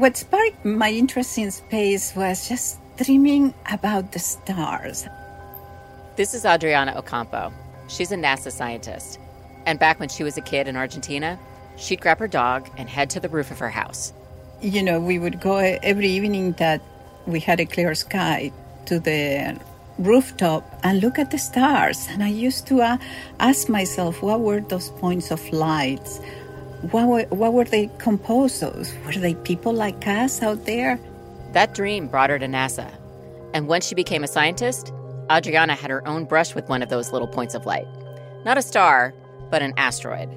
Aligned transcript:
What 0.00 0.16
sparked 0.16 0.64
my 0.64 0.90
interest 0.90 1.36
in 1.36 1.50
space 1.50 2.16
was 2.16 2.48
just 2.48 2.78
dreaming 2.96 3.52
about 3.70 4.12
the 4.12 4.18
stars. 4.18 5.06
This 6.16 6.32
is 6.32 6.46
Adriana 6.46 6.94
Ocampo. 6.96 7.52
She's 7.86 8.10
a 8.10 8.16
NASA 8.16 8.50
scientist. 8.50 9.18
And 9.66 9.78
back 9.78 10.00
when 10.00 10.08
she 10.08 10.24
was 10.24 10.38
a 10.38 10.40
kid 10.40 10.68
in 10.68 10.74
Argentina, 10.74 11.38
she'd 11.76 12.00
grab 12.00 12.18
her 12.18 12.28
dog 12.28 12.70
and 12.78 12.88
head 12.88 13.10
to 13.10 13.20
the 13.20 13.28
roof 13.28 13.50
of 13.50 13.58
her 13.58 13.68
house. 13.68 14.14
You 14.62 14.82
know, 14.82 14.98
we 14.98 15.18
would 15.18 15.38
go 15.38 15.58
every 15.58 16.08
evening 16.08 16.52
that 16.52 16.80
we 17.26 17.38
had 17.38 17.60
a 17.60 17.66
clear 17.66 17.94
sky 17.94 18.52
to 18.86 19.00
the 19.00 19.60
rooftop 19.98 20.80
and 20.82 21.02
look 21.02 21.18
at 21.18 21.30
the 21.30 21.36
stars. 21.36 22.08
And 22.08 22.22
I 22.22 22.28
used 22.28 22.66
to 22.68 22.80
uh, 22.80 22.96
ask 23.38 23.68
myself, 23.68 24.22
what 24.22 24.40
were 24.40 24.62
those 24.62 24.88
points 24.92 25.30
of 25.30 25.46
lights? 25.52 26.20
What 26.82 27.08
were, 27.08 27.22
what 27.24 27.52
were 27.52 27.64
they 27.64 27.90
composed 27.98 28.62
of? 28.62 28.88
Were 29.04 29.12
they 29.12 29.34
people 29.34 29.72
like 29.72 30.06
us 30.06 30.42
out 30.42 30.64
there? 30.64 30.98
That 31.52 31.74
dream 31.74 32.08
brought 32.08 32.30
her 32.30 32.38
to 32.38 32.46
NASA. 32.46 32.90
And 33.52 33.68
when 33.68 33.82
she 33.82 33.94
became 33.94 34.24
a 34.24 34.28
scientist, 34.28 34.92
Adriana 35.30 35.74
had 35.74 35.90
her 35.90 36.06
own 36.08 36.24
brush 36.24 36.54
with 36.54 36.68
one 36.68 36.82
of 36.82 36.88
those 36.88 37.12
little 37.12 37.28
points 37.28 37.54
of 37.54 37.66
light. 37.66 37.86
Not 38.46 38.56
a 38.56 38.62
star, 38.62 39.12
but 39.50 39.60
an 39.60 39.74
asteroid. 39.76 40.30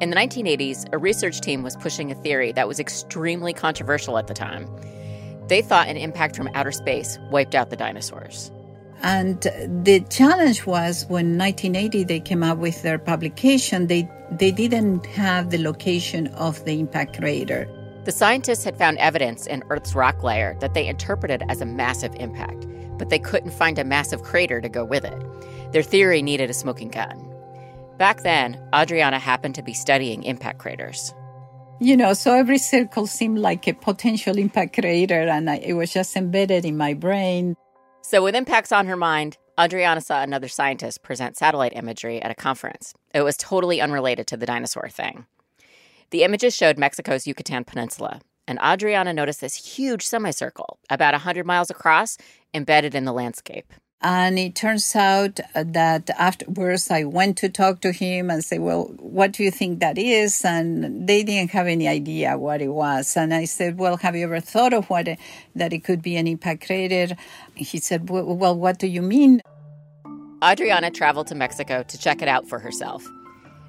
In 0.00 0.10
the 0.10 0.16
1980s, 0.16 0.92
a 0.92 0.98
research 0.98 1.40
team 1.40 1.64
was 1.64 1.76
pushing 1.76 2.12
a 2.12 2.14
theory 2.14 2.52
that 2.52 2.68
was 2.68 2.78
extremely 2.78 3.52
controversial 3.52 4.18
at 4.18 4.28
the 4.28 4.34
time. 4.34 4.68
They 5.48 5.62
thought 5.62 5.88
an 5.88 5.96
impact 5.96 6.36
from 6.36 6.48
outer 6.54 6.72
space 6.72 7.18
wiped 7.30 7.56
out 7.56 7.70
the 7.70 7.76
dinosaurs. 7.76 8.52
And 9.02 9.40
the 9.84 10.04
challenge 10.10 10.64
was 10.64 11.06
when 11.08 11.36
1980 11.36 12.04
they 12.04 12.20
came 12.20 12.44
up 12.44 12.58
with 12.58 12.82
their 12.82 12.98
publication, 12.98 13.88
they, 13.88 14.08
they 14.30 14.52
didn't 14.52 15.06
have 15.06 15.50
the 15.50 15.58
location 15.58 16.28
of 16.28 16.64
the 16.64 16.78
impact 16.78 17.18
crater. 17.18 17.68
The 18.04 18.12
scientists 18.12 18.64
had 18.64 18.76
found 18.76 18.98
evidence 18.98 19.46
in 19.46 19.64
Earth's 19.70 19.94
rock 19.94 20.22
layer 20.22 20.56
that 20.60 20.74
they 20.74 20.86
interpreted 20.86 21.42
as 21.48 21.60
a 21.60 21.66
massive 21.66 22.14
impact, 22.16 22.66
but 22.96 23.10
they 23.10 23.18
couldn't 23.18 23.52
find 23.52 23.78
a 23.78 23.84
massive 23.84 24.22
crater 24.22 24.60
to 24.60 24.68
go 24.68 24.84
with 24.84 25.04
it. 25.04 25.72
Their 25.72 25.82
theory 25.82 26.22
needed 26.22 26.50
a 26.50 26.54
smoking 26.54 26.88
gun. 26.88 27.28
Back 27.98 28.22
then, 28.22 28.60
Adriana 28.74 29.18
happened 29.18 29.54
to 29.56 29.62
be 29.62 29.72
studying 29.72 30.22
impact 30.24 30.58
craters. 30.58 31.14
You 31.80 31.96
know, 31.96 32.14
so 32.14 32.34
every 32.34 32.58
circle 32.58 33.08
seemed 33.08 33.38
like 33.38 33.66
a 33.66 33.72
potential 33.72 34.38
impact 34.38 34.74
crater, 34.74 35.22
and 35.22 35.50
I, 35.50 35.56
it 35.56 35.72
was 35.72 35.92
just 35.92 36.14
embedded 36.16 36.64
in 36.64 36.76
my 36.76 36.94
brain. 36.94 37.56
So, 38.04 38.22
with 38.22 38.34
impacts 38.34 38.72
on 38.72 38.86
her 38.86 38.96
mind, 38.96 39.38
Adriana 39.58 40.00
saw 40.00 40.22
another 40.22 40.48
scientist 40.48 41.02
present 41.02 41.36
satellite 41.36 41.72
imagery 41.74 42.20
at 42.20 42.32
a 42.32 42.34
conference. 42.34 42.94
It 43.14 43.22
was 43.22 43.36
totally 43.36 43.80
unrelated 43.80 44.26
to 44.26 44.36
the 44.36 44.44
dinosaur 44.44 44.88
thing. 44.88 45.26
The 46.10 46.24
images 46.24 46.54
showed 46.54 46.78
Mexico's 46.78 47.28
Yucatan 47.28 47.64
Peninsula, 47.64 48.20
and 48.46 48.58
Adriana 48.62 49.12
noticed 49.14 49.40
this 49.40 49.76
huge 49.76 50.04
semicircle, 50.04 50.78
about 50.90 51.14
100 51.14 51.46
miles 51.46 51.70
across, 51.70 52.18
embedded 52.52 52.94
in 52.94 53.04
the 53.04 53.12
landscape. 53.12 53.72
And 54.04 54.36
it 54.36 54.56
turns 54.56 54.96
out 54.96 55.38
that 55.54 56.10
afterwards 56.18 56.90
I 56.90 57.04
went 57.04 57.38
to 57.38 57.48
talk 57.48 57.80
to 57.82 57.92
him 57.92 58.30
and 58.30 58.44
say, 58.44 58.58
well, 58.58 58.86
what 58.98 59.30
do 59.30 59.44
you 59.44 59.52
think 59.52 59.78
that 59.78 59.96
is? 59.96 60.44
And 60.44 61.06
they 61.06 61.22
didn't 61.22 61.52
have 61.52 61.68
any 61.68 61.86
idea 61.86 62.36
what 62.36 62.60
it 62.60 62.70
was. 62.70 63.16
And 63.16 63.32
I 63.32 63.44
said, 63.44 63.78
well, 63.78 63.96
have 63.98 64.16
you 64.16 64.24
ever 64.24 64.40
thought 64.40 64.72
of 64.72 64.90
what, 64.90 65.08
that 65.54 65.72
it 65.72 65.84
could 65.84 66.02
be 66.02 66.16
an 66.16 66.26
impact 66.26 66.66
crater? 66.66 67.14
He 67.54 67.78
said, 67.78 68.10
well, 68.10 68.56
what 68.56 68.80
do 68.80 68.88
you 68.88 69.02
mean? 69.02 69.40
Adriana 70.42 70.90
traveled 70.90 71.28
to 71.28 71.36
Mexico 71.36 71.84
to 71.84 71.96
check 71.96 72.20
it 72.22 72.28
out 72.28 72.48
for 72.48 72.58
herself. 72.58 73.06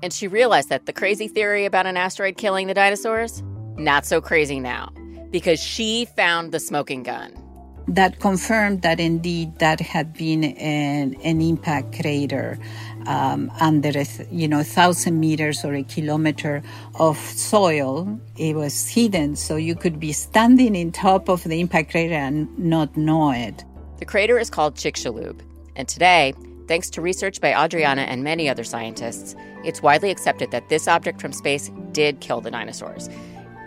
And 0.01 0.11
she 0.11 0.27
realized 0.27 0.69
that 0.69 0.87
the 0.87 0.93
crazy 0.93 1.27
theory 1.27 1.65
about 1.65 1.85
an 1.85 1.95
asteroid 1.95 2.37
killing 2.37 2.65
the 2.65 2.73
dinosaurs, 2.73 3.43
not 3.77 4.07
so 4.07 4.19
crazy 4.19 4.59
now, 4.59 4.91
because 5.29 5.61
she 5.61 6.05
found 6.05 6.51
the 6.51 6.59
smoking 6.59 7.03
gun 7.03 7.42
that 7.87 8.19
confirmed 8.19 8.81
that 8.81 8.99
indeed 8.99 9.59
that 9.59 9.79
had 9.79 10.13
been 10.13 10.43
an, 10.43 11.15
an 11.23 11.41
impact 11.41 11.99
crater 11.99 12.57
um, 13.05 13.51
under 13.59 13.89
a, 13.89 14.05
you 14.31 14.47
know 14.47 14.63
thousand 14.63 15.19
meters 15.19 15.65
or 15.65 15.73
a 15.73 15.83
kilometer 15.83 16.63
of 16.95 17.17
soil. 17.17 18.19
It 18.37 18.55
was 18.55 18.87
hidden, 18.87 19.35
so 19.35 19.55
you 19.55 19.75
could 19.75 19.99
be 19.99 20.13
standing 20.13 20.75
in 20.75 20.91
top 20.91 21.29
of 21.29 21.43
the 21.43 21.59
impact 21.59 21.91
crater 21.91 22.13
and 22.13 22.57
not 22.57 22.95
know 22.95 23.31
it. 23.31 23.63
The 23.99 24.05
crater 24.05 24.39
is 24.39 24.49
called 24.49 24.75
Chicxulub, 24.75 25.41
and 25.75 25.87
today, 25.87 26.33
thanks 26.67 26.89
to 26.91 27.01
research 27.01 27.41
by 27.41 27.53
Adriana 27.65 28.03
and 28.03 28.23
many 28.23 28.47
other 28.49 28.63
scientists, 28.63 29.35
it's 29.63 29.81
widely 29.81 30.09
accepted 30.09 30.51
that 30.51 30.69
this 30.69 30.87
object 30.87 31.19
from 31.19 31.33
space 31.33 31.69
did 31.91 32.21
kill 32.21 32.39
the 32.39 32.51
dinosaurs, 32.51 33.09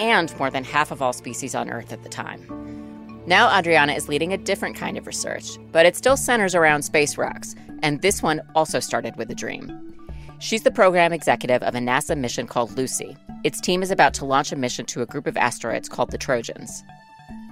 and 0.00 0.36
more 0.38 0.50
than 0.50 0.64
half 0.64 0.90
of 0.90 1.02
all 1.02 1.12
species 1.12 1.54
on 1.54 1.70
Earth 1.70 1.92
at 1.92 2.02
the 2.02 2.08
time. 2.08 2.85
Now, 3.26 3.58
Adriana 3.58 3.92
is 3.94 4.08
leading 4.08 4.32
a 4.32 4.38
different 4.38 4.76
kind 4.76 4.96
of 4.96 5.06
research, 5.06 5.58
but 5.72 5.84
it 5.84 5.96
still 5.96 6.16
centers 6.16 6.54
around 6.54 6.82
space 6.82 7.18
rocks, 7.18 7.56
and 7.82 8.00
this 8.00 8.22
one 8.22 8.40
also 8.54 8.78
started 8.78 9.16
with 9.16 9.28
a 9.32 9.34
dream. 9.34 9.94
She's 10.38 10.62
the 10.62 10.70
program 10.70 11.12
executive 11.12 11.60
of 11.64 11.74
a 11.74 11.78
NASA 11.78 12.16
mission 12.16 12.46
called 12.46 12.76
Lucy. 12.76 13.16
Its 13.42 13.60
team 13.60 13.82
is 13.82 13.90
about 13.90 14.14
to 14.14 14.24
launch 14.24 14.52
a 14.52 14.56
mission 14.56 14.86
to 14.86 15.02
a 15.02 15.06
group 15.06 15.26
of 15.26 15.36
asteroids 15.36 15.88
called 15.88 16.12
the 16.12 16.18
Trojans. 16.18 16.84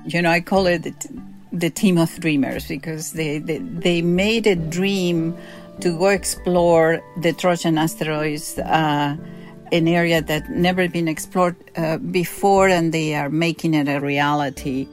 You 0.06 0.22
know, 0.22 0.30
I 0.30 0.40
call 0.40 0.68
it 0.68 0.84
the, 0.84 0.94
the 1.50 1.70
team 1.70 1.98
of 1.98 2.20
dreamers 2.20 2.68
because 2.68 3.14
they, 3.14 3.38
they, 3.38 3.58
they 3.58 4.00
made 4.00 4.46
a 4.46 4.54
dream 4.54 5.36
to 5.80 5.98
go 5.98 6.06
explore 6.06 7.02
the 7.20 7.32
Trojan 7.32 7.78
asteroids, 7.78 8.58
uh, 8.60 9.16
an 9.72 9.88
area 9.88 10.22
that 10.22 10.48
never 10.50 10.88
been 10.88 11.08
explored 11.08 11.56
uh, 11.76 11.98
before, 11.98 12.68
and 12.68 12.94
they 12.94 13.16
are 13.16 13.28
making 13.28 13.74
it 13.74 13.88
a 13.88 13.98
reality. 13.98 14.86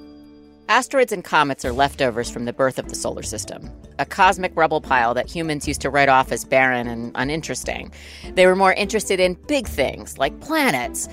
Asteroids 0.71 1.11
and 1.11 1.21
comets 1.21 1.65
are 1.65 1.73
leftovers 1.73 2.31
from 2.31 2.45
the 2.45 2.53
birth 2.53 2.79
of 2.79 2.87
the 2.87 2.95
solar 2.95 3.23
system, 3.23 3.69
a 3.99 4.05
cosmic 4.05 4.53
rubble 4.55 4.79
pile 4.79 5.13
that 5.13 5.29
humans 5.29 5.67
used 5.67 5.81
to 5.81 5.89
write 5.89 6.07
off 6.07 6.31
as 6.31 6.45
barren 6.45 6.87
and 6.87 7.11
uninteresting. 7.15 7.91
They 8.35 8.45
were 8.45 8.55
more 8.55 8.71
interested 8.71 9.19
in 9.19 9.33
big 9.49 9.67
things 9.67 10.17
like 10.17 10.39
planets. 10.39 11.09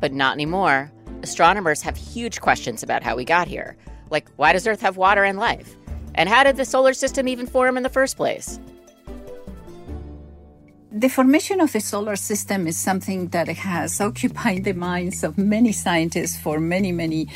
But 0.00 0.12
not 0.12 0.34
anymore. 0.34 0.92
Astronomers 1.24 1.82
have 1.82 1.96
huge 1.96 2.40
questions 2.40 2.84
about 2.84 3.02
how 3.02 3.16
we 3.16 3.24
got 3.24 3.48
here. 3.48 3.76
Like, 4.10 4.28
why 4.36 4.52
does 4.52 4.64
Earth 4.64 4.82
have 4.82 4.96
water 4.96 5.24
and 5.24 5.40
life? 5.40 5.74
And 6.14 6.28
how 6.28 6.44
did 6.44 6.56
the 6.56 6.64
solar 6.64 6.94
system 6.94 7.26
even 7.26 7.48
form 7.48 7.76
in 7.76 7.82
the 7.82 7.88
first 7.88 8.16
place? 8.16 8.60
The 10.96 11.08
formation 11.08 11.60
of 11.60 11.72
the 11.72 11.80
solar 11.80 12.14
system 12.14 12.68
is 12.68 12.76
something 12.76 13.26
that 13.30 13.48
has 13.48 14.00
occupied 14.00 14.62
the 14.62 14.74
minds 14.74 15.24
of 15.24 15.36
many 15.36 15.72
scientists 15.72 16.38
for 16.38 16.60
many, 16.60 16.92
many 16.92 17.26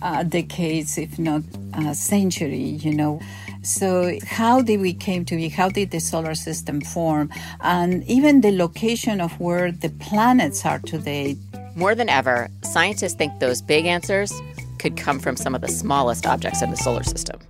uh, 0.00 0.22
decades, 0.22 0.96
if 0.96 1.18
not 1.18 1.42
a 1.72 1.96
century, 1.96 2.78
you 2.78 2.94
know. 2.94 3.20
So, 3.62 4.16
how 4.24 4.62
did 4.62 4.80
we 4.80 4.94
came 4.94 5.24
to 5.24 5.34
be? 5.34 5.48
How 5.48 5.68
did 5.68 5.90
the 5.90 5.98
solar 5.98 6.36
system 6.36 6.80
form? 6.80 7.28
And 7.60 8.04
even 8.04 8.40
the 8.40 8.52
location 8.52 9.20
of 9.20 9.32
where 9.40 9.72
the 9.72 9.90
planets 9.98 10.64
are 10.64 10.78
today. 10.78 11.36
More 11.74 11.96
than 11.96 12.08
ever, 12.08 12.48
scientists 12.62 13.14
think 13.14 13.40
those 13.40 13.60
big 13.60 13.84
answers 13.84 14.32
could 14.78 14.96
come 14.96 15.18
from 15.18 15.34
some 15.34 15.56
of 15.56 15.60
the 15.60 15.68
smallest 15.68 16.24
objects 16.24 16.62
in 16.62 16.70
the 16.70 16.76
solar 16.76 17.02
system. 17.02 17.40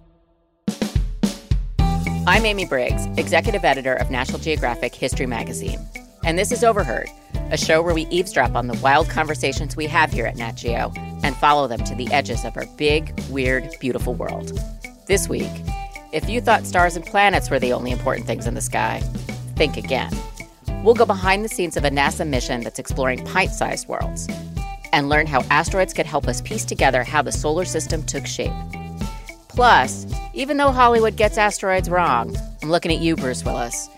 I'm 2.28 2.44
Amy 2.44 2.66
Briggs, 2.66 3.06
executive 3.16 3.64
editor 3.64 3.94
of 3.94 4.10
National 4.10 4.38
Geographic 4.38 4.94
History 4.94 5.24
Magazine. 5.24 5.80
And 6.24 6.38
this 6.38 6.52
is 6.52 6.62
Overheard, 6.62 7.08
a 7.50 7.56
show 7.56 7.80
where 7.80 7.94
we 7.94 8.06
eavesdrop 8.08 8.54
on 8.54 8.66
the 8.66 8.78
wild 8.82 9.08
conversations 9.08 9.76
we 9.76 9.86
have 9.86 10.12
here 10.12 10.26
at 10.26 10.36
Nat 10.36 10.52
Geo 10.52 10.92
and 11.22 11.34
follow 11.36 11.66
them 11.66 11.82
to 11.84 11.94
the 11.94 12.06
edges 12.12 12.44
of 12.44 12.54
our 12.58 12.66
big, 12.76 13.18
weird, 13.30 13.70
beautiful 13.80 14.12
world. 14.12 14.60
This 15.06 15.26
week, 15.26 15.50
if 16.12 16.28
you 16.28 16.42
thought 16.42 16.66
stars 16.66 16.96
and 16.96 17.06
planets 17.06 17.48
were 17.48 17.58
the 17.58 17.72
only 17.72 17.92
important 17.92 18.26
things 18.26 18.46
in 18.46 18.52
the 18.52 18.60
sky, 18.60 19.00
think 19.56 19.78
again. 19.78 20.12
We'll 20.84 20.94
go 20.94 21.06
behind 21.06 21.46
the 21.46 21.48
scenes 21.48 21.78
of 21.78 21.86
a 21.86 21.90
NASA 21.90 22.28
mission 22.28 22.60
that's 22.60 22.78
exploring 22.78 23.24
pint 23.24 23.52
sized 23.52 23.88
worlds 23.88 24.28
and 24.92 25.08
learn 25.08 25.26
how 25.26 25.40
asteroids 25.48 25.94
could 25.94 26.04
help 26.04 26.28
us 26.28 26.42
piece 26.42 26.66
together 26.66 27.04
how 27.04 27.22
the 27.22 27.32
solar 27.32 27.64
system 27.64 28.02
took 28.02 28.26
shape. 28.26 28.52
Plus, 29.58 30.06
even 30.34 30.56
though 30.56 30.70
Hollywood 30.70 31.16
gets 31.16 31.36
asteroids 31.36 31.90
wrong, 31.90 32.36
I'm 32.62 32.70
looking 32.70 32.92
at 32.92 33.00
you, 33.00 33.16
Bruce 33.16 33.44
Willis. 33.44 33.88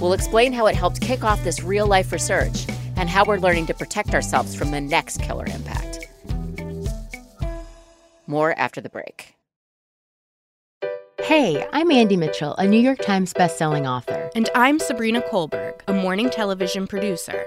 We'll 0.00 0.14
explain 0.14 0.54
how 0.54 0.64
it 0.64 0.74
helped 0.74 1.02
kick 1.02 1.24
off 1.24 1.44
this 1.44 1.62
real 1.62 1.86
life 1.86 2.10
research 2.10 2.66
and 2.96 3.06
how 3.06 3.26
we're 3.26 3.36
learning 3.36 3.66
to 3.66 3.74
protect 3.74 4.14
ourselves 4.14 4.54
from 4.54 4.70
the 4.70 4.80
next 4.80 5.20
killer 5.20 5.44
impact. 5.44 6.08
More 8.26 8.58
after 8.58 8.80
the 8.80 8.88
break. 8.88 9.34
Hey, 11.20 11.66
I'm 11.70 11.90
Andy 11.90 12.16
Mitchell, 12.16 12.54
a 12.56 12.66
New 12.66 12.80
York 12.80 13.00
Times 13.00 13.34
bestselling 13.34 13.86
author. 13.86 14.30
And 14.34 14.48
I'm 14.54 14.78
Sabrina 14.78 15.20
Kohlberg, 15.20 15.82
a 15.86 15.92
morning 15.92 16.30
television 16.30 16.86
producer. 16.86 17.46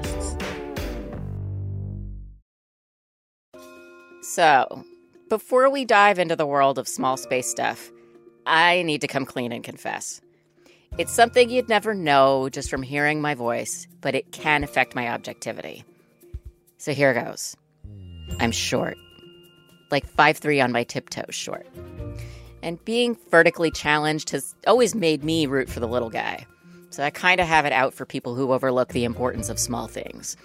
So, 4.33 4.85
before 5.27 5.69
we 5.69 5.83
dive 5.83 6.17
into 6.17 6.37
the 6.37 6.45
world 6.45 6.79
of 6.79 6.87
small 6.87 7.17
space 7.17 7.49
stuff, 7.49 7.91
I 8.45 8.81
need 8.83 9.01
to 9.01 9.07
come 9.07 9.25
clean 9.25 9.51
and 9.51 9.61
confess. 9.61 10.21
It's 10.97 11.11
something 11.11 11.49
you'd 11.49 11.67
never 11.67 11.93
know 11.93 12.47
just 12.47 12.69
from 12.69 12.81
hearing 12.81 13.19
my 13.19 13.35
voice, 13.35 13.87
but 13.99 14.15
it 14.15 14.31
can 14.31 14.63
affect 14.63 14.95
my 14.95 15.09
objectivity. 15.09 15.83
So 16.77 16.93
here 16.93 17.13
goes. 17.13 17.57
I'm 18.39 18.53
short. 18.53 18.95
Like 19.91 20.07
five 20.07 20.37
three 20.37 20.61
on 20.61 20.71
my 20.71 20.85
tiptoes 20.85 21.35
short. 21.35 21.67
And 22.63 22.83
being 22.85 23.17
vertically 23.31 23.69
challenged 23.69 24.29
has 24.29 24.55
always 24.65 24.95
made 24.95 25.25
me 25.25 25.45
root 25.45 25.69
for 25.69 25.81
the 25.81 25.89
little 25.89 26.09
guy. 26.09 26.45
So 26.89 27.03
I 27.03 27.09
kind 27.09 27.41
of 27.41 27.47
have 27.47 27.65
it 27.65 27.73
out 27.73 27.93
for 27.93 28.05
people 28.05 28.35
who 28.35 28.53
overlook 28.53 28.93
the 28.93 29.03
importance 29.03 29.49
of 29.49 29.59
small 29.59 29.87
things. 29.87 30.37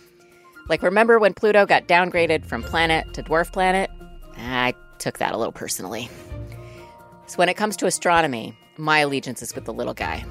Like, 0.69 0.83
remember 0.83 1.19
when 1.19 1.33
Pluto 1.35 1.65
got 1.65 1.87
downgraded 1.87 2.45
from 2.45 2.63
planet 2.63 3.13
to 3.15 3.23
dwarf 3.23 3.53
planet? 3.53 3.91
Ah, 4.37 4.65
I 4.65 4.75
took 4.99 5.19
that 5.19 5.33
a 5.33 5.37
little 5.37 5.53
personally. 5.53 6.09
So, 7.27 7.37
when 7.37 7.49
it 7.49 7.55
comes 7.55 7.77
to 7.79 7.87
astronomy, 7.87 8.57
my 8.77 8.99
allegiance 8.99 9.43
is 9.43 9.55
with 9.55 9.65
the 9.65 9.73
little 9.73 9.95
guy. 9.95 10.25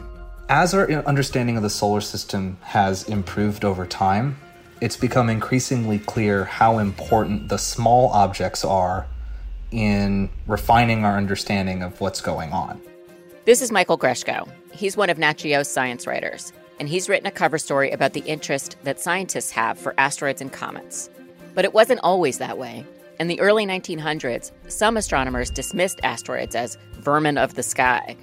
As 0.50 0.74
our 0.74 0.92
understanding 1.06 1.58
of 1.58 1.64
the 1.64 1.70
solar 1.70 2.02
system 2.02 2.58
has 2.62 3.08
improved 3.08 3.66
over 3.66 3.86
time, 3.86 4.38
it's 4.82 4.98
become 4.98 5.30
increasingly 5.30 6.00
clear 6.00 6.44
how 6.44 6.80
important 6.80 7.48
the 7.48 7.58
small 7.58 8.10
objects 8.10 8.64
are 8.66 9.08
in 9.72 10.30
refining 10.48 11.06
our 11.06 11.18
understanding 11.18 11.82
of 11.82 12.00
what's 12.02 12.22
going 12.22 12.52
on. 12.52 12.80
This 13.46 13.62
is 13.62 13.72
Michael 13.72 13.98
Greshko. 13.98 14.50
He's 14.72 14.98
one 14.98 15.10
of 15.10 15.18
Nat 15.18 15.38
Geo's 15.38 15.70
science 15.70 16.06
writers 16.06 16.52
and 16.80 16.90
he's 16.90 17.10
written 17.10 17.28
a 17.28 17.32
cover 17.32 17.58
story 17.58 17.92
about 17.92 18.14
the 18.14 18.22
interest 18.22 18.76
that 18.84 19.00
scientists 19.00 19.52
have 19.52 19.78
for 19.78 19.94
asteroids 19.98 20.42
and 20.42 20.52
comets. 20.52 21.10
But 21.54 21.66
it 21.66 21.74
wasn't 21.74 22.02
always 22.04 22.38
that 22.38 22.58
way. 22.58 22.86
In 23.20 23.28
the 23.28 23.40
early 23.40 23.66
1900s, 23.66 24.52
some 24.68 24.98
astronomers 24.98 25.50
dismissed 25.50 26.02
asteroids 26.04 26.56
as 26.56 26.78
vermin 26.94 27.38
of 27.38 27.56
the 27.56 27.64
sky. 27.64 28.18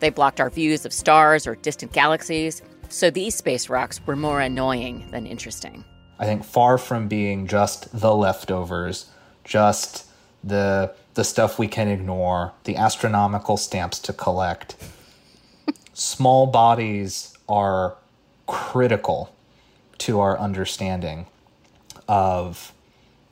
They 0.00 0.10
blocked 0.10 0.40
our 0.40 0.50
views 0.50 0.84
of 0.84 0.92
stars 0.92 1.46
or 1.46 1.54
distant 1.54 1.92
galaxies, 1.92 2.60
so 2.90 3.10
these 3.10 3.34
space 3.34 3.70
rocks 3.70 4.00
were 4.06 4.16
more 4.16 4.40
annoying 4.40 5.08
than 5.10 5.26
interesting. 5.26 5.84
I 6.18 6.26
think 6.26 6.44
far 6.44 6.78
from 6.78 7.08
being 7.08 7.46
just 7.46 7.98
the 7.98 8.14
leftovers, 8.14 9.06
just 9.44 10.06
the 10.42 10.94
the 11.14 11.24
stuff 11.24 11.60
we 11.60 11.68
can 11.68 11.88
ignore, 11.88 12.52
the 12.64 12.76
astronomical 12.76 13.56
stamps 13.56 14.00
to 14.00 14.12
collect. 14.12 14.74
Small 15.94 16.48
bodies 16.48 17.33
are 17.48 17.96
critical 18.46 19.34
to 19.98 20.20
our 20.20 20.38
understanding 20.38 21.26
of 22.08 22.72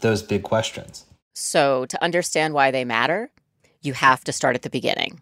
those 0.00 0.22
big 0.22 0.42
questions. 0.42 1.04
So, 1.34 1.86
to 1.86 2.02
understand 2.02 2.54
why 2.54 2.70
they 2.70 2.84
matter, 2.84 3.30
you 3.80 3.94
have 3.94 4.22
to 4.24 4.32
start 4.32 4.54
at 4.54 4.62
the 4.62 4.70
beginning. 4.70 5.20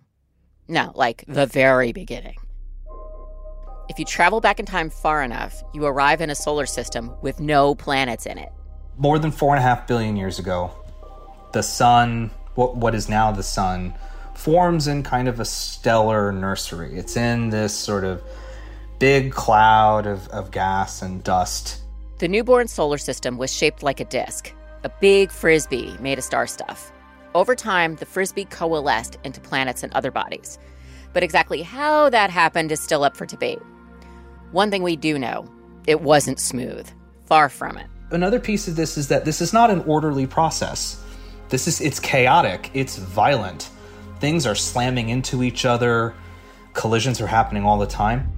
No, 0.69 0.93
like 0.95 1.25
the 1.27 1.47
very 1.47 1.93
beginning. 1.93 2.37
If 3.89 3.99
you 3.99 4.05
travel 4.05 4.41
back 4.41 4.61
in 4.61 4.67
time 4.67 4.91
far 4.91 5.23
enough, 5.23 5.63
you 5.75 5.85
arrive 5.85 6.21
in 6.21 6.31
a 6.31 6.35
solar 6.35 6.67
system 6.67 7.13
with 7.23 7.41
no 7.41 7.75
planets 7.75 8.27
in 8.27 8.39
it. 8.39 8.51
More 8.97 9.19
than 9.19 9.33
four 9.33 9.55
and 9.55 9.59
a 9.59 9.67
half 9.67 9.87
billion 9.87 10.17
years 10.17 10.39
ago, 10.39 10.71
the 11.53 11.63
sun, 11.63 12.31
what, 12.55 12.77
what 12.77 12.95
is 12.95 13.09
now 13.09 13.33
the 13.33 13.43
sun, 13.43 13.95
forms 14.35 14.87
in 14.87 15.03
kind 15.03 15.27
of 15.27 15.41
a 15.41 15.45
stellar 15.45 16.33
nursery. 16.33 16.97
It's 16.97 17.17
in 17.17 17.51
this 17.51 17.77
sort 17.77 18.05
of 18.05 18.23
big 19.01 19.33
cloud 19.33 20.07
of, 20.07 20.29
of 20.29 20.51
gas 20.51 21.03
and 21.03 21.25
dust. 21.25 21.81
The 22.19 22.29
newborn 22.29 22.69
solar 22.69 22.99
system 22.99 23.39
was 23.39 23.53
shaped 23.53 23.83
like 23.83 23.99
a 23.99 24.05
disk, 24.05 24.53
a 24.85 24.91
big 25.01 25.33
frisbee 25.33 25.97
made 26.01 26.19
of 26.19 26.25
star 26.25 26.47
stuff. 26.47 26.93
Over 27.35 27.57
time, 27.57 27.97
the 27.97 28.05
frisbee 28.05 28.45
coalesced 28.45 29.19
into 29.25 29.41
planets 29.41 29.83
and 29.83 29.93
other 29.95 30.11
bodies. 30.11 30.59
But 31.15 31.23
exactly 31.23 31.63
how 31.63 32.11
that 32.11 32.29
happened 32.31 32.71
is 32.71 32.79
still 32.79 33.03
up 33.03 33.17
for 33.17 33.25
debate. 33.25 33.61
One 34.53 34.71
thing 34.71 34.83
we 34.83 34.97
do 34.97 35.19
know 35.19 35.51
it 35.87 36.03
wasn't 36.03 36.39
smooth. 36.39 36.89
Far 37.25 37.49
from 37.49 37.79
it. 37.79 37.87
Another 38.11 38.39
piece 38.39 38.69
of 38.69 38.77
this 38.77 38.99
is 38.99 39.09
that 39.09 39.25
this 39.25 39.41
is 39.41 39.55
not 39.55 39.71
an 39.71 39.81
orderly 39.87 40.27
process. 40.27 41.03
This 41.49 41.67
is 41.67 41.81
it's 41.81 42.01
chaotic, 42.01 42.71
it's 42.75 42.99
violent. 42.99 43.71
Things 44.19 44.47
are 44.47 44.55
slamming 44.55 45.09
into 45.09 45.43
each 45.43 45.65
other, 45.65 46.15
collisions 46.75 47.19
are 47.21 47.27
happening 47.27 47.65
all 47.65 47.79
the 47.79 47.87
time. 47.87 48.31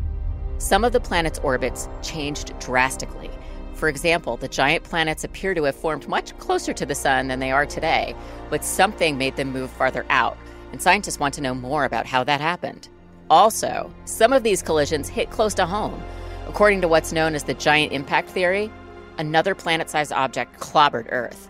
Some 0.63 0.85
of 0.85 0.93
the 0.93 1.01
planet's 1.01 1.41
orbits 1.41 1.89
changed 2.03 2.57
drastically. 2.61 3.31
For 3.75 3.89
example, 3.89 4.37
the 4.37 4.47
giant 4.47 4.85
planets 4.85 5.25
appear 5.25 5.55
to 5.55 5.65
have 5.65 5.75
formed 5.75 6.07
much 6.07 6.39
closer 6.39 6.73
to 6.73 6.87
the 6.87 6.95
Sun 6.95 7.27
than 7.27 7.41
they 7.41 7.51
are 7.51 7.67
today, 7.67 8.15
but 8.49 8.65
something 8.65 9.19
made 9.19 9.35
them 9.35 9.51
move 9.51 9.73
farther 9.73 10.07
out, 10.09 10.39
and 10.71 10.81
scientists 10.81 11.19
want 11.19 11.35
to 11.35 11.41
know 11.41 11.53
more 11.53 11.85
about 11.85 12.07
how 12.07 12.23
that 12.23 12.41
happened. 12.41 12.89
Also, 13.29 13.93
some 14.05 14.33
of 14.33 14.45
these 14.45 14.63
collisions 14.63 15.09
hit 15.09 15.31
close 15.31 15.53
to 15.55 15.67
home. 15.67 16.01
According 16.47 16.81
to 16.83 16.89
what's 16.89 17.13
known 17.13 17.35
as 17.35 17.43
the 17.43 17.55
giant 17.55 17.93
impact 17.93 18.29
theory, 18.29 18.71
another 19.19 19.57
planet 19.57 19.91
sized 19.91 20.13
object 20.13 20.61
clobbered 20.61 21.09
Earth. 21.11 21.49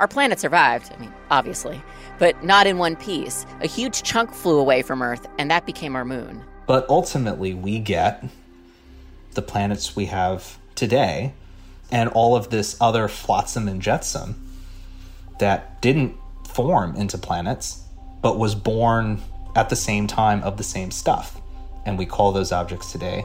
Our 0.00 0.08
planet 0.08 0.40
survived, 0.40 0.90
I 0.96 0.98
mean, 0.98 1.12
obviously, 1.30 1.82
but 2.18 2.42
not 2.42 2.66
in 2.66 2.78
one 2.78 2.96
piece. 2.96 3.44
A 3.60 3.66
huge 3.66 4.04
chunk 4.04 4.32
flew 4.32 4.58
away 4.58 4.80
from 4.80 5.02
Earth, 5.02 5.26
and 5.36 5.50
that 5.50 5.66
became 5.66 5.94
our 5.94 6.06
moon. 6.06 6.42
But 6.66 6.88
ultimately, 6.90 7.54
we 7.54 7.78
get 7.78 8.24
the 9.38 9.42
planets 9.42 9.94
we 9.94 10.06
have 10.06 10.58
today 10.74 11.32
and 11.92 12.10
all 12.10 12.34
of 12.34 12.50
this 12.50 12.76
other 12.80 13.06
flotsam 13.06 13.68
and 13.68 13.80
jetsam 13.80 14.34
that 15.38 15.80
didn't 15.80 16.16
form 16.48 16.96
into 16.96 17.16
planets 17.16 17.84
but 18.20 18.36
was 18.36 18.56
born 18.56 19.22
at 19.54 19.68
the 19.68 19.76
same 19.76 20.08
time 20.08 20.42
of 20.42 20.56
the 20.56 20.64
same 20.64 20.90
stuff. 20.90 21.40
And 21.86 21.96
we 21.96 22.04
call 22.04 22.32
those 22.32 22.50
objects 22.50 22.90
today 22.90 23.24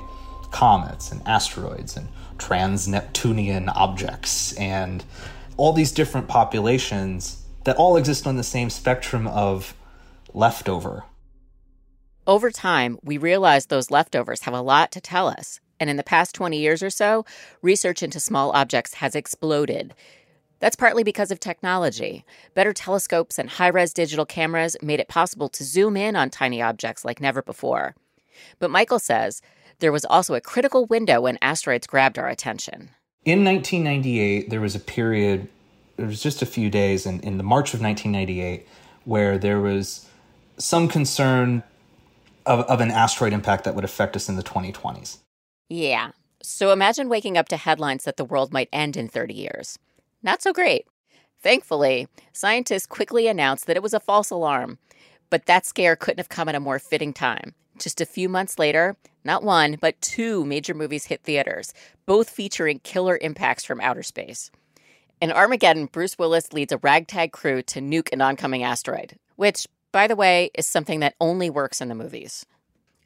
comets 0.51 1.11
and 1.11 1.27
asteroids 1.27 1.97
and 1.97 2.07
trans 2.37 2.87
Neptunian 2.87 3.69
objects 3.69 4.53
and 4.53 5.03
all 5.57 5.73
these 5.73 5.91
different 5.91 6.27
populations 6.27 7.43
that 7.63 7.75
all 7.77 7.97
exist 7.97 8.27
on 8.27 8.37
the 8.37 8.43
same 8.43 8.69
spectrum 8.69 9.25
of 9.25 9.73
leftover 10.31 11.05
over 12.25 12.51
time, 12.51 12.97
we 13.03 13.17
realized 13.17 13.69
those 13.69 13.91
leftovers 13.91 14.43
have 14.43 14.53
a 14.53 14.61
lot 14.61 14.91
to 14.93 15.01
tell 15.01 15.27
us. 15.27 15.59
And 15.83 15.89
in 15.89 15.97
the 15.97 16.01
past 16.03 16.33
20 16.33 16.57
years 16.57 16.81
or 16.81 16.89
so, 16.89 17.25
research 17.61 18.01
into 18.01 18.17
small 18.17 18.51
objects 18.51 18.93
has 18.93 19.15
exploded. 19.15 19.93
That's 20.59 20.77
partly 20.77 21.03
because 21.03 21.29
of 21.29 21.41
technology. 21.41 22.23
Better 22.53 22.71
telescopes 22.71 23.37
and 23.37 23.49
high 23.49 23.67
res 23.67 23.91
digital 23.91 24.25
cameras 24.25 24.77
made 24.81 25.01
it 25.01 25.09
possible 25.09 25.49
to 25.49 25.63
zoom 25.65 25.97
in 25.97 26.15
on 26.15 26.29
tiny 26.29 26.61
objects 26.61 27.03
like 27.03 27.19
never 27.19 27.41
before. 27.41 27.95
But 28.59 28.71
Michael 28.71 28.97
says 28.97 29.41
there 29.79 29.91
was 29.91 30.05
also 30.05 30.35
a 30.35 30.39
critical 30.39 30.85
window 30.85 31.19
when 31.19 31.37
asteroids 31.41 31.85
grabbed 31.85 32.17
our 32.17 32.29
attention. 32.29 32.91
In 33.25 33.43
1998, 33.43 34.49
there 34.49 34.61
was 34.61 34.75
a 34.75 34.79
period, 34.79 35.49
it 35.97 36.05
was 36.05 36.23
just 36.23 36.41
a 36.41 36.45
few 36.45 36.69
days 36.69 37.05
in, 37.05 37.19
in 37.19 37.35
the 37.35 37.43
March 37.43 37.73
of 37.73 37.81
1998, 37.81 38.65
where 39.03 39.37
there 39.37 39.59
was 39.59 40.07
some 40.57 40.87
concern 40.87 41.61
of, 42.45 42.61
of 42.61 42.79
an 42.79 42.89
asteroid 42.89 43.33
impact 43.33 43.65
that 43.65 43.75
would 43.75 43.83
affect 43.83 44.15
us 44.15 44.29
in 44.29 44.37
the 44.37 44.43
2020s. 44.43 45.17
Yeah. 45.73 46.11
So 46.43 46.71
imagine 46.71 47.09
waking 47.09 47.35
up 47.35 47.47
to 47.47 47.57
headlines 47.57 48.03
that 48.03 48.17
the 48.17 48.25
world 48.25 48.53
might 48.53 48.69
end 48.71 48.95
in 48.95 49.07
30 49.07 49.33
years. 49.33 49.79
Not 50.21 50.43
so 50.43 50.53
great. 50.53 50.85
Thankfully, 51.41 52.07
scientists 52.31 52.85
quickly 52.85 53.27
announced 53.27 53.65
that 53.65 53.75
it 53.75 53.81
was 53.81 53.95
a 53.95 53.99
false 53.99 54.29
alarm. 54.29 54.77
But 55.31 55.47
that 55.47 55.65
scare 55.65 55.95
couldn't 55.95 56.19
have 56.19 56.29
come 56.29 56.47
at 56.47 56.53
a 56.53 56.59
more 56.59 56.77
fitting 56.77 57.11
time. 57.11 57.55
Just 57.79 57.99
a 57.99 58.05
few 58.05 58.29
months 58.29 58.59
later, 58.59 58.95
not 59.23 59.41
one, 59.41 59.77
but 59.81 59.99
two 59.99 60.45
major 60.45 60.75
movies 60.75 61.05
hit 61.05 61.23
theaters, 61.23 61.73
both 62.05 62.29
featuring 62.29 62.77
killer 62.83 63.17
impacts 63.19 63.65
from 63.65 63.81
outer 63.81 64.03
space. 64.03 64.51
In 65.21 65.31
Armageddon, 65.31 65.87
Bruce 65.87 66.19
Willis 66.19 66.53
leads 66.53 66.71
a 66.71 66.77
ragtag 66.77 67.31
crew 67.31 67.63
to 67.63 67.81
nuke 67.81 68.13
an 68.13 68.21
oncoming 68.21 68.61
asteroid, 68.61 69.17
which, 69.37 69.65
by 69.91 70.05
the 70.05 70.15
way, 70.15 70.51
is 70.53 70.67
something 70.67 70.99
that 70.99 71.15
only 71.19 71.49
works 71.49 71.81
in 71.81 71.87
the 71.87 71.95
movies. 71.95 72.45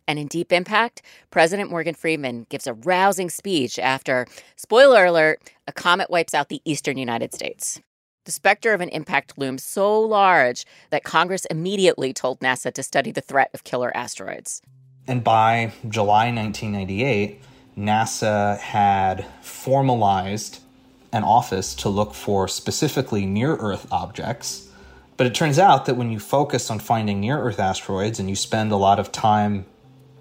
And 0.07 0.17
in 0.17 0.27
Deep 0.27 0.53
Impact, 0.53 1.01
President 1.31 1.69
Morgan 1.69 1.93
Freeman 1.93 2.47
gives 2.49 2.65
a 2.65 2.73
rousing 2.73 3.29
speech 3.29 3.77
after, 3.77 4.25
spoiler 4.55 5.05
alert, 5.05 5.51
a 5.67 5.73
comet 5.73 6.09
wipes 6.09 6.33
out 6.33 6.47
the 6.47 6.61
eastern 6.63 6.97
United 6.97 7.33
States. 7.33 7.81
The 8.23 8.31
specter 8.31 8.73
of 8.73 8.81
an 8.81 8.89
impact 8.89 9.37
looms 9.37 9.63
so 9.63 9.99
large 9.99 10.65
that 10.89 11.03
Congress 11.03 11.45
immediately 11.45 12.13
told 12.13 12.39
NASA 12.39 12.73
to 12.73 12.83
study 12.83 13.11
the 13.11 13.21
threat 13.21 13.49
of 13.53 13.63
killer 13.63 13.95
asteroids. 13.95 14.61
And 15.07 15.23
by 15.23 15.71
July 15.87 16.31
1998, 16.31 17.41
NASA 17.77 18.57
had 18.59 19.25
formalized 19.41 20.61
an 21.13 21.23
office 21.23 21.73
to 21.75 21.89
look 21.89 22.13
for 22.13 22.47
specifically 22.47 23.25
near 23.25 23.55
Earth 23.55 23.87
objects. 23.91 24.69
But 25.15 25.27
it 25.27 25.33
turns 25.33 25.57
out 25.57 25.85
that 25.85 25.95
when 25.95 26.11
you 26.11 26.19
focus 26.19 26.69
on 26.69 26.79
finding 26.79 27.21
near 27.21 27.39
Earth 27.39 27.59
asteroids 27.59 28.19
and 28.19 28.29
you 28.29 28.35
spend 28.35 28.71
a 28.71 28.77
lot 28.77 28.99
of 28.99 29.11
time 29.11 29.65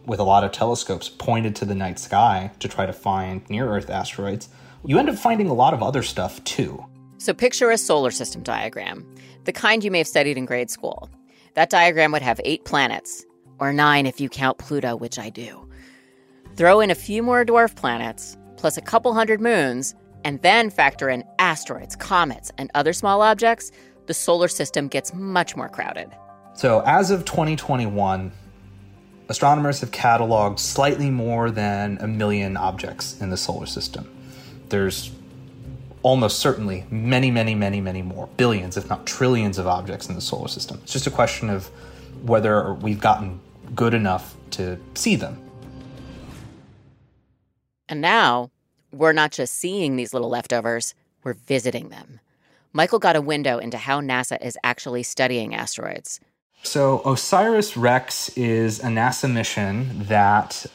with 0.07 0.21
a 0.21 0.25
lot 0.25 0.45
of 0.45 0.53
telescopes 0.53 1.09
pointed 1.09 1.57
to 1.57 1.65
the 1.65 1.75
night 1.75 1.99
sky 1.99 2.51
to 2.61 2.69
try 2.69 2.87
to 2.87 2.93
find 2.93 3.49
near 3.51 3.69
Earth 3.69 3.91
asteroids, 3.91 4.49
you 4.85 4.99
end 4.99 5.11
up 5.11 5.17
finding 5.17 5.49
a 5.49 5.55
lot 5.55 5.75
of 5.75 5.83
other 5.83 6.03
stuff 6.03 6.43
too. 6.45 6.85
So 7.19 7.35
picture 7.35 7.71
a 7.71 7.79
solar 7.79 8.11
system 8.11 8.43
diagram, 8.43 9.05
the 9.45 9.53
kind 9.53 9.83
you 9.83 9.91
may 9.91 9.99
have 9.99 10.07
studied 10.07 10.39
in 10.39 10.47
grade 10.47 10.71
school. 10.71 11.11
That 11.55 11.71
diagram 11.71 12.13
would 12.13 12.23
have 12.23 12.41
eight 12.45 12.65
planets, 12.65 13.25
or 13.59 13.73
nine 13.73 14.07
if 14.07 14.21
you 14.21 14.29
count 14.29 14.59
Pluto, 14.59 14.95
which 14.95 15.19
I 15.19 15.31
do. 15.31 15.69
Throw 16.57 16.81
in 16.81 16.91
a 16.91 16.95
few 16.95 17.23
more 17.23 17.45
dwarf 17.45 17.75
planets, 17.75 18.37
plus 18.57 18.77
a 18.77 18.83
couple 18.83 19.13
hundred 19.13 19.41
moons, 19.41 19.95
and 20.25 20.41
then 20.43 20.71
factor 20.71 21.09
in 21.09 21.25
asteroids, 21.39 21.97
comets, 21.97 22.51
and 22.59 22.71
other 22.75 22.93
small 22.93 23.23
objects, 23.23 23.73
the 24.07 24.15
solar 24.15 24.49
system 24.49 24.89
gets 24.89 25.15
much 25.15 25.57
more 25.57 25.69
crowded. 25.69 26.11
So, 26.55 26.83
as 26.87 27.11
of 27.11 27.25
2021, 27.25 28.33
astronomers 29.29 29.81
have 29.81 29.91
cataloged 29.91 30.59
slightly 30.59 31.11
more 31.11 31.51
than 31.51 31.99
a 32.01 32.07
million 32.07 32.57
objects 32.57 33.21
in 33.21 33.31
the 33.31 33.37
solar 33.37 33.67
system. 33.67 34.11
There's 34.69 35.11
almost 36.03 36.39
certainly 36.39 36.85
many, 36.91 37.31
many, 37.31 37.55
many, 37.55 37.81
many 37.81 38.03
more, 38.03 38.29
billions, 38.37 38.77
if 38.77 38.89
not 38.89 39.07
trillions 39.07 39.59
of 39.59 39.67
objects 39.67 40.09
in 40.09 40.15
the 40.15 40.21
solar 40.21 40.49
system. 40.49 40.79
It's 40.85 40.93
just 40.93 41.07
a 41.07 41.11
question 41.11 41.51
of 41.51 41.67
whether 42.23 42.75
we've 42.75 43.01
gotten 43.01 43.41
good 43.75 43.95
enough 43.95 44.37
to 44.53 44.79
see 44.95 45.17
them. 45.17 45.39
And 47.89 48.01
now, 48.01 48.51
we're 48.93 49.13
not 49.13 49.33
just 49.33 49.55
seeing 49.55 49.97
these 49.97 50.13
little 50.13 50.29
leftovers, 50.29 50.95
we're 51.25 51.35
visiting 51.35 51.89
them. 51.89 52.21
Michael 52.73 52.99
got 52.99 53.17
a 53.17 53.21
window 53.21 53.59
into 53.59 53.79
how 53.79 54.01
NASA 54.01 54.41
is 54.45 54.57
actually 54.63 55.03
studying 55.03 55.55
asteroids. 55.55 56.21
So, 56.63 57.01
OSIRIS 57.05 57.77
REx 57.77 58.29
is 58.31 58.81
a 58.81 58.87
NASA 58.87 59.33
mission 59.33 60.05
that 60.07 60.67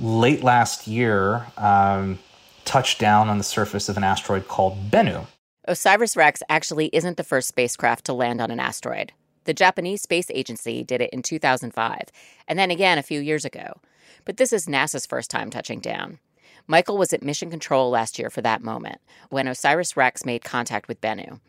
late 0.00 0.42
last 0.42 0.86
year 0.86 1.46
um, 1.58 2.18
touched 2.64 2.98
down 2.98 3.28
on 3.28 3.38
the 3.38 3.44
surface 3.44 3.88
of 3.88 3.96
an 3.96 4.04
asteroid 4.04 4.48
called 4.48 4.90
Bennu. 4.90 5.26
OSIRIS 5.68 6.16
REx 6.16 6.42
actually 6.48 6.88
isn't 6.92 7.16
the 7.16 7.24
first 7.24 7.48
spacecraft 7.48 8.04
to 8.06 8.12
land 8.12 8.40
on 8.40 8.50
an 8.50 8.60
asteroid. 8.60 9.12
The 9.44 9.54
Japanese 9.54 10.02
Space 10.02 10.30
Agency 10.30 10.82
did 10.82 11.00
it 11.00 11.10
in 11.10 11.22
2005, 11.22 12.02
and 12.48 12.58
then 12.58 12.70
again 12.70 12.98
a 12.98 13.02
few 13.02 13.20
years 13.20 13.44
ago. 13.44 13.80
But 14.24 14.36
this 14.36 14.52
is 14.52 14.66
NASA's 14.66 15.06
first 15.06 15.30
time 15.30 15.50
touching 15.50 15.80
down. 15.80 16.18
Michael 16.66 16.98
was 16.98 17.12
at 17.12 17.22
Mission 17.22 17.50
Control 17.50 17.90
last 17.90 18.18
year 18.18 18.30
for 18.30 18.42
that 18.42 18.62
moment, 18.62 19.00
when 19.28 19.46
OSIRIS 19.46 19.96
REx 19.96 20.24
made 20.24 20.44
contact 20.44 20.88
with 20.88 21.00
Bennu. 21.00 21.40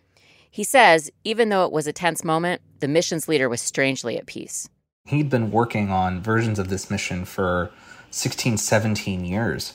He 0.53 0.65
says, 0.65 1.09
even 1.23 1.47
though 1.47 1.65
it 1.65 1.71
was 1.71 1.87
a 1.87 1.93
tense 1.93 2.25
moment, 2.25 2.61
the 2.81 2.89
mission's 2.89 3.29
leader 3.29 3.47
was 3.47 3.61
strangely 3.61 4.17
at 4.17 4.25
peace. 4.25 4.67
He'd 5.05 5.29
been 5.29 5.49
working 5.49 5.89
on 5.89 6.21
versions 6.21 6.59
of 6.59 6.67
this 6.67 6.91
mission 6.91 7.23
for 7.23 7.71
16, 8.11 8.57
17 8.57 9.23
years 9.23 9.73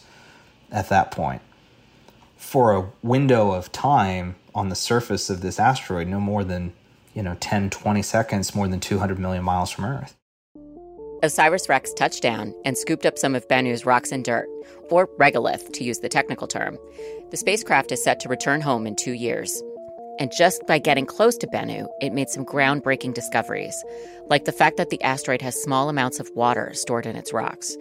at 0.71 0.90
that 0.90 1.11
point. 1.11 1.40
For 2.37 2.73
a 2.73 2.90
window 3.02 3.52
of 3.52 3.73
time 3.73 4.37
on 4.54 4.68
the 4.68 4.75
surface 4.75 5.30
of 5.30 5.40
this 5.40 5.59
asteroid, 5.59 6.09
no 6.09 6.21
more 6.21 6.45
than, 6.45 6.75
you 7.14 7.23
know, 7.23 7.38
10, 7.40 7.71
20 7.71 8.02
seconds, 8.02 8.54
more 8.54 8.68
than 8.68 8.78
200 8.78 9.18
million 9.18 9.42
miles 9.42 9.71
from 9.71 9.87
Earth. 9.87 10.14
OSIRIS 11.23 11.71
REx 11.71 11.95
touched 11.95 12.23
down 12.23 12.54
and 12.66 12.76
scooped 12.76 13.06
up 13.06 13.18
some 13.18 13.35
of 13.35 13.49
Bennu's 13.49 13.87
rocks 13.87 14.12
and 14.12 14.23
dirt, 14.23 14.47
or 14.90 15.06
regolith 15.18 15.73
to 15.73 15.85
use 15.85 16.00
the 16.00 16.11
technical 16.11 16.47
term. 16.47 16.76
The 17.30 17.38
spacecraft 17.38 17.90
is 17.92 18.04
set 18.04 18.21
to 18.21 18.28
return 18.28 18.61
home 18.61 18.87
in 18.87 18.95
two 18.95 19.12
years. 19.12 19.62
And 20.18 20.32
just 20.32 20.66
by 20.66 20.78
getting 20.78 21.04
close 21.04 21.37
to 21.38 21.46
Bennu, 21.46 21.87
it 22.00 22.12
made 22.12 22.30
some 22.30 22.44
groundbreaking 22.44 23.12
discoveries, 23.12 23.85
like 24.28 24.46
the 24.46 24.52
fact 24.52 24.78
that 24.78 24.88
the 24.88 25.02
asteroid 25.02 25.42
has 25.42 25.61
small 25.62 25.90
amounts 25.90 26.20
of 26.20 26.30
water 26.35 26.73
stored 26.73 27.04
in 27.04 27.16
its 27.16 27.35
rocks. 27.35 27.76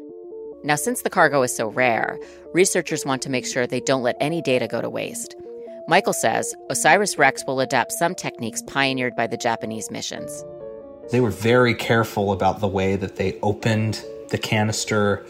Now, 0.63 0.75
since 0.75 1.01
the 1.03 1.09
cargo 1.09 1.43
is 1.43 1.55
so 1.55 1.67
rare, 1.67 2.17
researchers 2.53 3.05
want 3.05 3.21
to 3.21 3.29
make 3.29 3.45
sure 3.45 3.65
they 3.65 3.79
don't 3.79 4.03
let 4.03 4.17
any 4.19 4.41
data 4.41 4.67
go 4.67 4.81
to 4.81 4.89
waste. 4.89 5.35
Michael 5.87 6.13
says 6.13 6.53
OSIRIS 6.69 7.17
REx 7.17 7.45
will 7.45 7.61
adapt 7.61 7.91
some 7.93 8.15
techniques 8.15 8.63
pioneered 8.63 9.15
by 9.15 9.27
the 9.27 9.37
Japanese 9.37 9.89
missions. 9.91 10.43
They 11.11 11.21
were 11.21 11.29
very 11.29 11.75
careful 11.75 12.31
about 12.31 12.59
the 12.59 12.67
way 12.67 12.95
that 12.95 13.15
they 13.15 13.39
opened 13.43 14.03
the 14.29 14.39
canister, 14.39 15.23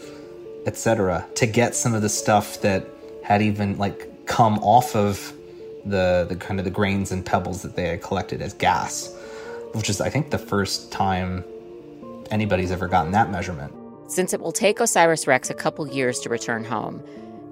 etc., 0.64 1.26
to 1.34 1.46
get 1.46 1.74
some 1.74 1.94
of 1.94 2.02
the 2.02 2.08
stuff 2.08 2.62
that 2.62 2.86
had 3.22 3.42
even 3.42 3.76
like 3.76 4.26
come 4.26 4.58
off 4.60 4.96
of 4.96 5.34
the 5.88 6.26
the 6.28 6.36
kind 6.36 6.58
of 6.58 6.64
the 6.64 6.70
grains 6.70 7.12
and 7.12 7.24
pebbles 7.24 7.62
that 7.62 7.76
they 7.76 7.88
had 7.88 8.02
collected 8.02 8.42
as 8.42 8.52
gas, 8.54 9.14
which 9.72 9.88
is 9.88 10.00
I 10.00 10.10
think 10.10 10.30
the 10.30 10.38
first 10.38 10.92
time 10.92 11.44
anybody's 12.30 12.70
ever 12.70 12.88
gotten 12.88 13.12
that 13.12 13.30
measurement. 13.30 13.72
Since 14.08 14.32
it 14.32 14.40
will 14.40 14.52
take 14.52 14.80
OSIRIS 14.80 15.26
REx 15.26 15.50
a 15.50 15.54
couple 15.54 15.86
years 15.88 16.20
to 16.20 16.28
return 16.28 16.64
home, 16.64 17.02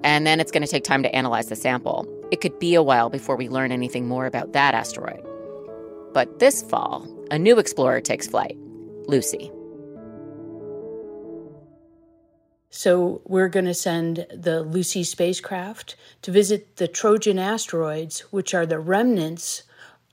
and 0.03 0.25
then 0.25 0.39
it's 0.39 0.51
going 0.51 0.63
to 0.63 0.69
take 0.69 0.83
time 0.83 1.03
to 1.03 1.13
analyze 1.13 1.47
the 1.47 1.55
sample, 1.55 2.07
it 2.31 2.41
could 2.41 2.57
be 2.59 2.75
a 2.75 2.83
while 2.83 3.09
before 3.09 3.35
we 3.35 3.49
learn 3.49 3.71
anything 3.71 4.07
more 4.07 4.25
about 4.25 4.53
that 4.53 4.73
asteroid. 4.73 5.21
But 6.13 6.39
this 6.39 6.61
fall, 6.61 7.07
a 7.31 7.37
new 7.37 7.59
explorer 7.59 8.01
takes 8.01 8.27
flight 8.27 8.57
Lucy. 9.07 9.51
So, 12.77 13.21
we're 13.23 13.47
going 13.47 13.67
to 13.67 13.73
send 13.73 14.27
the 14.33 14.61
Lucy 14.61 15.05
spacecraft 15.05 15.95
to 16.23 16.29
visit 16.29 16.75
the 16.75 16.89
Trojan 16.89 17.39
asteroids, 17.39 18.19
which 18.33 18.53
are 18.53 18.65
the 18.65 18.79
remnants, 18.79 19.63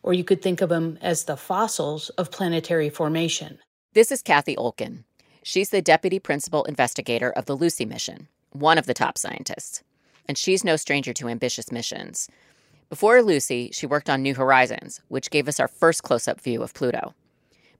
or 0.05 0.15
you 0.15 0.23
could 0.23 0.41
think 0.41 0.61
of 0.61 0.69
them 0.69 0.97
as 1.03 1.25
the 1.25 1.37
fossils 1.37 2.11
of 2.11 2.31
planetary 2.31 2.89
formation. 2.89 3.59
This 3.95 4.13
is 4.13 4.23
Cathy 4.23 4.55
Olkin. 4.55 5.03
She's 5.43 5.71
the 5.71 5.83
deputy 5.83 6.21
principal 6.21 6.63
investigator 6.63 7.31
of 7.31 7.47
the 7.47 7.57
Lucy 7.57 7.85
mission, 7.85 8.29
one 8.53 8.79
of 8.79 8.87
the 8.87 8.95
top 8.95 9.19
scientists. 9.19 9.83
And 10.29 10.39
she's 10.39 10.63
no 10.63 10.77
stranger 10.77 11.13
to 11.15 11.29
ambitious 11.29 11.73
missions. 11.73 12.29
Before 12.89 13.23
Lucy, 13.23 13.71
she 13.73 13.87
worked 13.87 14.09
on 14.09 14.23
New 14.23 14.37
Horizons, 14.37 15.01
which 15.09 15.33
gave 15.33 15.49
us 15.49 15.59
our 15.59 15.67
first 15.67 16.05
close 16.05 16.29
up 16.29 16.41
view 16.41 16.63
of 16.63 16.75
Pluto. 16.75 17.13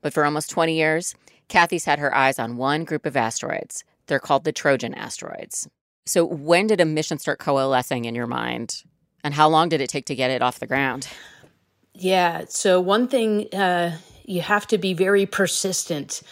But 0.01 0.13
for 0.13 0.25
almost 0.25 0.51
20 0.51 0.75
years, 0.75 1.15
Cathy's 1.47 1.85
had 1.85 2.01
her 2.01 2.13
eyes 2.13 2.41
on 2.41 2.57
one 2.57 2.83
group 2.83 3.07
of 3.07 3.17
asteroids. 3.17 3.85
They're 4.07 4.21
called 4.21 4.45
the 4.45 4.53
Trojan 4.53 4.95
asteroids. 4.95 5.69
So, 6.05 6.25
when 6.25 6.67
did 6.67 6.81
a 6.81 6.85
mission 6.85 7.19
start 7.19 7.39
coalescing 7.39 8.05
in 8.05 8.15
your 8.15 8.27
mind? 8.27 8.83
And 9.23 9.35
how 9.35 9.49
long 9.49 9.69
did 9.69 9.81
it 9.81 9.89
take 9.89 10.07
to 10.07 10.15
get 10.15 10.31
it 10.31 10.43
off 10.43 10.59
the 10.59 10.67
ground? 10.67 11.09
Yeah, 11.95 12.45
so 12.49 12.81
one 12.81 13.07
thing 13.07 13.53
uh, 13.55 13.99
you 14.25 14.41
have 14.41 14.67
to 14.69 14.79
be 14.79 14.95
very 14.95 15.27
persistent 15.27 16.23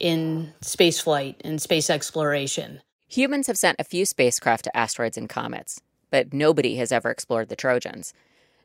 in 0.00 0.52
spaceflight 0.62 1.36
and 1.42 1.60
space 1.60 1.90
exploration. 1.90 2.80
Humans 3.08 3.46
have 3.48 3.58
sent 3.58 3.80
a 3.80 3.84
few 3.84 4.06
spacecraft 4.06 4.64
to 4.64 4.76
asteroids 4.76 5.16
and 5.16 5.28
comets, 5.28 5.80
but 6.10 6.32
nobody 6.32 6.76
has 6.76 6.92
ever 6.92 7.10
explored 7.10 7.48
the 7.48 7.56
Trojans. 7.56 8.14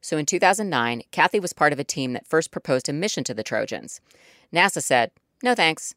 So 0.02 0.18
in 0.18 0.26
2009, 0.26 1.04
Cathy 1.12 1.40
was 1.40 1.54
part 1.54 1.74
of 1.74 1.80
a 1.80 1.84
team 1.84 2.14
that 2.14 2.28
first 2.28 2.52
proposed 2.52 2.90
a 2.90 2.94
mission 2.94 3.24
to 3.24 3.34
the 3.34 3.44
Trojans. 3.44 4.02
NASA 4.54 4.84
said, 4.84 5.12
no 5.42 5.56
thanks. 5.56 5.96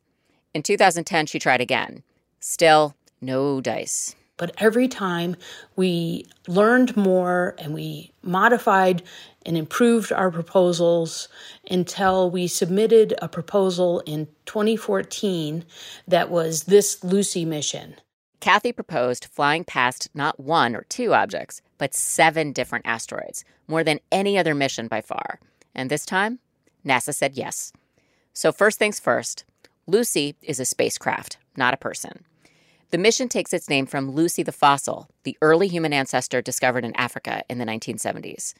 In 0.54 0.62
2010, 0.62 1.26
she 1.26 1.38
tried 1.38 1.60
again. 1.60 2.02
Still, 2.40 2.94
no 3.20 3.60
dice. 3.60 4.14
But 4.36 4.54
every 4.58 4.86
time 4.86 5.36
we 5.76 6.26
learned 6.46 6.96
more 6.96 7.54
and 7.58 7.72
we 7.72 8.12
modified 8.22 9.02
and 9.46 9.56
improved 9.56 10.12
our 10.12 10.30
proposals 10.30 11.28
until 11.70 12.30
we 12.30 12.46
submitted 12.46 13.14
a 13.22 13.28
proposal 13.28 14.00
in 14.00 14.26
2014 14.44 15.64
that 16.06 16.30
was 16.30 16.64
this 16.64 17.02
Lucy 17.02 17.44
mission. 17.44 17.96
Cathy 18.40 18.72
proposed 18.72 19.24
flying 19.24 19.64
past 19.64 20.08
not 20.12 20.38
one 20.38 20.76
or 20.76 20.84
two 20.88 21.14
objects, 21.14 21.62
but 21.78 21.94
seven 21.94 22.52
different 22.52 22.86
asteroids, 22.86 23.44
more 23.66 23.82
than 23.82 24.00
any 24.12 24.36
other 24.36 24.54
mission 24.54 24.86
by 24.86 25.00
far. 25.00 25.40
And 25.74 25.90
this 25.90 26.04
time, 26.04 26.40
NASA 26.84 27.14
said 27.14 27.34
yes. 27.34 27.72
So, 28.34 28.52
first 28.52 28.78
things 28.78 29.00
first 29.00 29.44
Lucy 29.88 30.34
is 30.42 30.58
a 30.58 30.64
spacecraft, 30.64 31.38
not 31.56 31.72
a 31.72 31.76
person. 31.76 32.24
The 32.90 32.98
mission 32.98 33.28
takes 33.28 33.52
its 33.52 33.68
name 33.68 33.86
from 33.86 34.10
Lucy 34.10 34.42
the 34.42 34.50
fossil, 34.50 35.08
the 35.22 35.36
early 35.40 35.68
human 35.68 35.92
ancestor 35.92 36.42
discovered 36.42 36.84
in 36.84 36.94
Africa 36.96 37.44
in 37.48 37.58
the 37.58 37.64
1970s. 37.64 38.54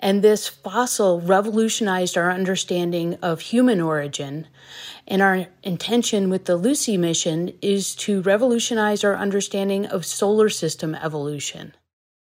And 0.00 0.20
this 0.20 0.48
fossil 0.48 1.20
revolutionized 1.20 2.18
our 2.18 2.30
understanding 2.30 3.14
of 3.22 3.40
human 3.40 3.80
origin. 3.80 4.48
And 5.06 5.22
our 5.22 5.46
intention 5.62 6.28
with 6.28 6.46
the 6.46 6.56
Lucy 6.56 6.96
mission 6.96 7.52
is 7.62 7.94
to 7.96 8.20
revolutionize 8.22 9.04
our 9.04 9.16
understanding 9.16 9.86
of 9.86 10.04
solar 10.04 10.48
system 10.48 10.96
evolution. 10.96 11.74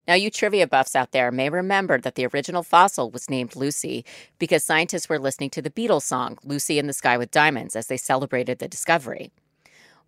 Now, 0.08 0.16
you 0.16 0.32
trivia 0.32 0.66
buffs 0.66 0.96
out 0.96 1.12
there 1.12 1.32
may 1.32 1.50
remember 1.50 2.00
that 2.00 2.16
the 2.16 2.26
original 2.26 2.64
fossil 2.64 3.12
was 3.12 3.30
named 3.30 3.56
Lucy 3.56 4.04
because 4.40 4.64
scientists 4.64 5.08
were 5.08 5.20
listening 5.20 5.52
to 5.52 5.62
the 5.62 5.70
Beatles 5.70 6.02
song 6.02 6.40
Lucy 6.44 6.80
in 6.80 6.88
the 6.88 6.94
Sky 6.94 7.18
with 7.18 7.30
Diamonds 7.30 7.76
as 7.76 7.86
they 7.88 7.98
celebrated 7.98 8.58
the 8.58 8.68
discovery. 8.68 9.32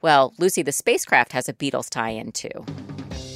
Well, 0.02 0.34
Lucy 0.40 0.64
the 0.64 0.72
spacecraft 0.72 1.32
has 1.34 1.48
a 1.48 1.54
Beatles 1.54 1.90
tie 1.90 2.10
in 2.10 2.32
too. 2.32 2.66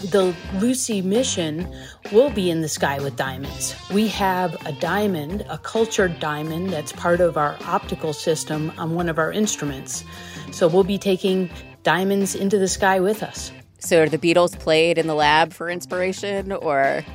The 0.09 0.35
Lucy 0.55 1.01
mission 1.01 1.73
will 2.11 2.29
be 2.29 2.49
in 2.49 2.61
the 2.61 2.69
sky 2.69 2.99
with 2.99 3.15
diamonds. 3.15 3.75
We 3.91 4.07
have 4.09 4.55
a 4.65 4.71
diamond, 4.71 5.45
a 5.49 5.57
cultured 5.59 6.19
diamond, 6.19 6.71
that's 6.71 6.91
part 6.91 7.21
of 7.21 7.37
our 7.37 7.57
optical 7.65 8.13
system 8.13 8.71
on 8.77 8.95
one 8.95 9.09
of 9.09 9.17
our 9.17 9.31
instruments. 9.31 10.03
So 10.51 10.67
we'll 10.67 10.83
be 10.83 10.97
taking 10.97 11.49
diamonds 11.83 12.35
into 12.35 12.57
the 12.57 12.67
sky 12.67 12.99
with 12.99 13.23
us. 13.23 13.51
So, 13.79 14.03
are 14.03 14.09
the 14.09 14.17
Beatles 14.17 14.57
played 14.57 14.97
in 14.97 15.07
the 15.07 15.15
lab 15.15 15.53
for 15.53 15.69
inspiration 15.69 16.51
or? 16.51 17.05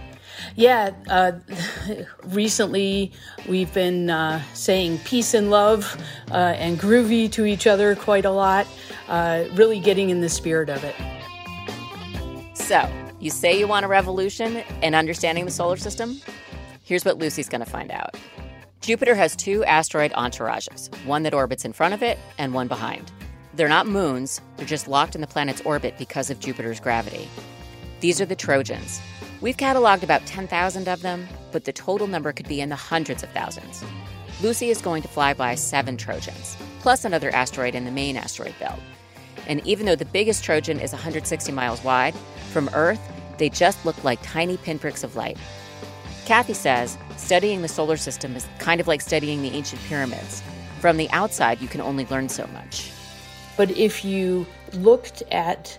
Yeah, 0.57 0.91
uh, 1.09 1.33
recently 2.25 3.13
we've 3.49 3.73
been 3.75 4.11
uh, 4.11 4.43
saying 4.55 4.99
peace 5.05 5.35
and 5.35 5.51
love 5.51 5.97
uh, 6.31 6.35
and 6.35 6.79
groovy 6.79 7.31
to 7.33 7.45
each 7.45 7.67
other 7.67 7.95
quite 7.97 8.25
a 8.25 8.31
lot, 8.31 8.67
uh, 9.09 9.45
really 9.55 9.81
getting 9.81 10.11
in 10.11 10.21
the 10.21 10.29
spirit 10.29 10.69
of 10.69 10.85
it. 10.85 10.95
So, 12.55 12.89
you 13.19 13.31
say 13.31 13.59
you 13.59 13.67
want 13.67 13.85
a 13.85 13.89
revolution 13.89 14.63
in 14.83 14.95
understanding 14.95 15.45
the 15.45 15.51
solar 15.51 15.77
system? 15.77 16.21
Here's 16.85 17.05
what 17.05 17.19
Lucy's 17.19 17.49
going 17.49 17.65
to 17.65 17.71
find 17.71 17.91
out. 17.91 18.17
Jupiter 18.81 19.15
has 19.15 19.37
two 19.37 19.65
asteroid 19.65 20.13
entourages, 20.13 20.93
one 21.05 21.23
that 21.23 21.35
orbits 21.35 21.65
in 21.65 21.73
front 21.73 21.95
of 21.95 22.03
it 22.03 22.19
and 22.39 22.53
one 22.53 22.67
behind. 22.67 23.13
They're 23.55 23.69
not 23.69 23.87
moons, 23.87 24.41
they're 24.57 24.67
just 24.67 24.89
locked 24.89 25.15
in 25.15 25.21
the 25.21 25.27
planet's 25.27 25.61
orbit 25.63 25.97
because 25.99 26.31
of 26.31 26.41
Jupiter's 26.41 26.81
gravity. 26.81 27.29
These 28.01 28.21
are 28.21 28.27
the 28.27 28.35
Trojans. 28.35 29.01
We've 29.43 29.57
cataloged 29.57 30.03
about 30.03 30.25
10,000 30.25 30.89
of 30.89 31.03
them, 31.03 31.29
but 31.51 31.65
the 31.65 31.73
total 31.73 32.07
number 32.07 32.33
could 32.33 32.49
be 32.49 32.63
in 32.63 32.71
the 32.71 32.77
hundreds 32.77 33.23
of 33.23 33.29
thousands. 33.31 33.85
Lucy 34.41 34.71
is 34.71 34.81
going 34.81 35.03
to 35.03 35.09
fly 35.09 35.35
by 35.35 35.55
seven 35.55 35.99
Trojans, 35.99 36.57
plus 36.81 37.05
another 37.05 37.31
asteroid 37.35 37.75
in 37.75 37.85
the 37.85 37.91
main 37.91 38.17
asteroid 38.17 38.55
belt. 38.59 38.81
And 39.47 39.65
even 39.67 39.85
though 39.85 39.97
the 39.97 40.07
biggest 40.07 40.45
Trojan 40.45 40.81
is 40.81 40.93
160 40.93 41.53
miles 41.53 41.85
wide, 41.85 42.15
from 42.53 42.71
Earth, 42.73 43.01
they 43.37 43.51
just 43.51 43.85
look 43.85 44.03
like 44.03 44.19
tiny 44.23 44.57
pinpricks 44.57 45.05
of 45.05 45.15
light. 45.15 45.37
Cathy 46.25 46.55
says 46.55 46.97
studying 47.19 47.61
the 47.61 47.69
solar 47.69 47.97
system 47.99 48.35
is 48.35 48.49
kind 48.59 48.81
of 48.81 48.89
like 48.89 49.01
studying 49.03 49.43
the 49.43 49.51
ancient 49.51 49.83
pyramids. 49.83 50.43
From 50.81 50.97
the 50.97 51.11
outside, 51.11 51.61
you 51.61 51.69
can 51.69 51.81
only 51.81 52.07
learn 52.07 52.29
so 52.29 52.47
much. 52.49 52.91
But 53.57 53.71
if 53.73 54.05
you 54.05 54.47
looked 54.73 55.23
at 55.31 55.79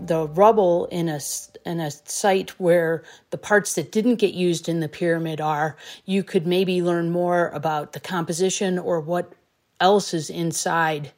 the 0.00 0.26
rubble 0.28 0.86
in 0.86 1.08
a 1.08 1.20
in 1.64 1.78
a 1.78 1.90
site 1.90 2.50
where 2.58 3.04
the 3.30 3.38
parts 3.38 3.74
that 3.74 3.92
didn't 3.92 4.16
get 4.16 4.34
used 4.34 4.68
in 4.68 4.80
the 4.80 4.88
pyramid 4.88 5.40
are, 5.40 5.76
you 6.04 6.24
could 6.24 6.46
maybe 6.46 6.82
learn 6.82 7.10
more 7.10 7.48
about 7.50 7.92
the 7.92 8.00
composition 8.00 8.78
or 8.78 9.00
what 9.00 9.32
else 9.80 10.12
is 10.12 10.28
inside 10.28 11.12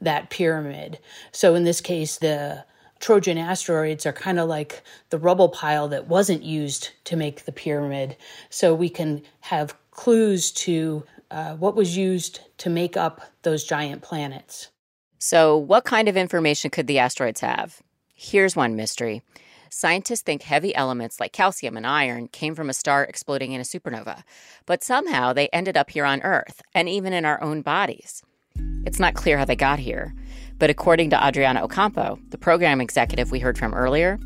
that 0.00 0.30
pyramid. 0.30 1.00
So 1.32 1.56
in 1.56 1.64
this 1.64 1.80
case, 1.80 2.18
the 2.18 2.64
Trojan 3.00 3.38
asteroids 3.38 4.06
are 4.06 4.12
kind 4.12 4.38
of 4.38 4.48
like 4.48 4.82
the 5.10 5.18
rubble 5.18 5.48
pile 5.48 5.88
that 5.88 6.06
wasn't 6.06 6.44
used 6.44 6.90
to 7.04 7.16
make 7.16 7.44
the 7.44 7.52
pyramid. 7.52 8.16
So 8.50 8.74
we 8.74 8.88
can 8.88 9.22
have 9.40 9.76
clues 9.90 10.52
to 10.52 11.02
uh, 11.32 11.54
what 11.56 11.74
was 11.74 11.96
used 11.96 12.40
to 12.58 12.70
make 12.70 12.96
up 12.96 13.22
those 13.42 13.64
giant 13.64 14.02
planets. 14.02 14.68
So, 15.20 15.56
what 15.56 15.84
kind 15.84 16.08
of 16.08 16.16
information 16.16 16.70
could 16.70 16.86
the 16.86 17.00
asteroids 17.00 17.40
have? 17.40 17.82
Here's 18.14 18.54
one 18.54 18.76
mystery. 18.76 19.22
Scientists 19.68 20.22
think 20.22 20.42
heavy 20.42 20.72
elements 20.74 21.18
like 21.18 21.32
calcium 21.32 21.76
and 21.76 21.86
iron 21.86 22.28
came 22.28 22.54
from 22.54 22.70
a 22.70 22.74
star 22.74 23.02
exploding 23.02 23.50
in 23.50 23.60
a 23.60 23.64
supernova, 23.64 24.22
but 24.64 24.84
somehow 24.84 25.32
they 25.32 25.48
ended 25.48 25.76
up 25.76 25.90
here 25.90 26.04
on 26.04 26.22
Earth 26.22 26.62
and 26.72 26.88
even 26.88 27.12
in 27.12 27.24
our 27.24 27.42
own 27.42 27.62
bodies. 27.62 28.22
It's 28.86 29.00
not 29.00 29.14
clear 29.14 29.36
how 29.38 29.44
they 29.44 29.56
got 29.56 29.80
here, 29.80 30.14
but 30.58 30.70
according 30.70 31.10
to 31.10 31.26
Adriana 31.26 31.64
Ocampo, 31.64 32.18
the 32.28 32.38
program 32.38 32.80
executive 32.80 33.32
we 33.32 33.40
heard 33.40 33.58
from 33.58 33.74
earlier, 33.74 34.18